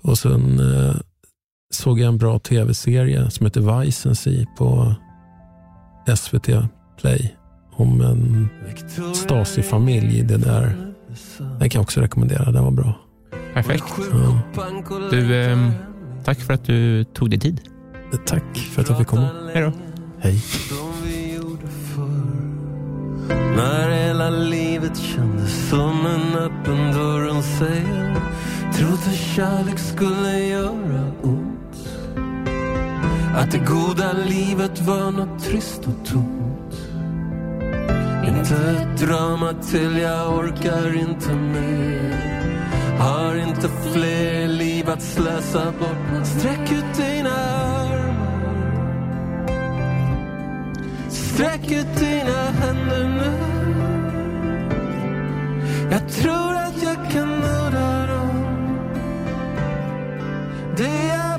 [0.00, 0.94] Och sen eh,
[1.74, 4.94] såg jag en bra tv-serie som heter Weissensee på
[6.16, 6.48] SVT
[7.00, 7.36] Play
[7.72, 8.48] om en
[9.14, 10.22] Stasi-familj.
[10.22, 10.91] Det där,
[11.38, 12.52] den kan jag också rekommendera.
[12.52, 12.94] Den var bra.
[13.54, 13.84] Perfekt.
[14.12, 14.42] Ja.
[15.10, 15.70] Du, ehm,
[16.24, 17.60] tack för att du tog dig tid.
[18.26, 19.28] Tack för att jag fick komma.
[19.54, 19.72] Hej då.
[20.18, 20.42] Hej.
[23.56, 28.16] När hela livet kändes som en öppen dörr Hon säger
[28.74, 31.88] Trodde kärlek skulle göra ont
[33.36, 36.41] Att det goda livet var något trist och tomt
[38.38, 42.32] inte ett drama till jag orkar inte mer.
[42.98, 46.26] Har inte fler liv att slösa bort.
[46.26, 48.62] Sträck ut dina armar.
[51.08, 53.32] Sträck ut dina händer nu.
[55.90, 58.12] Jag tror att jag kan nå dem.
[60.76, 61.38] Det är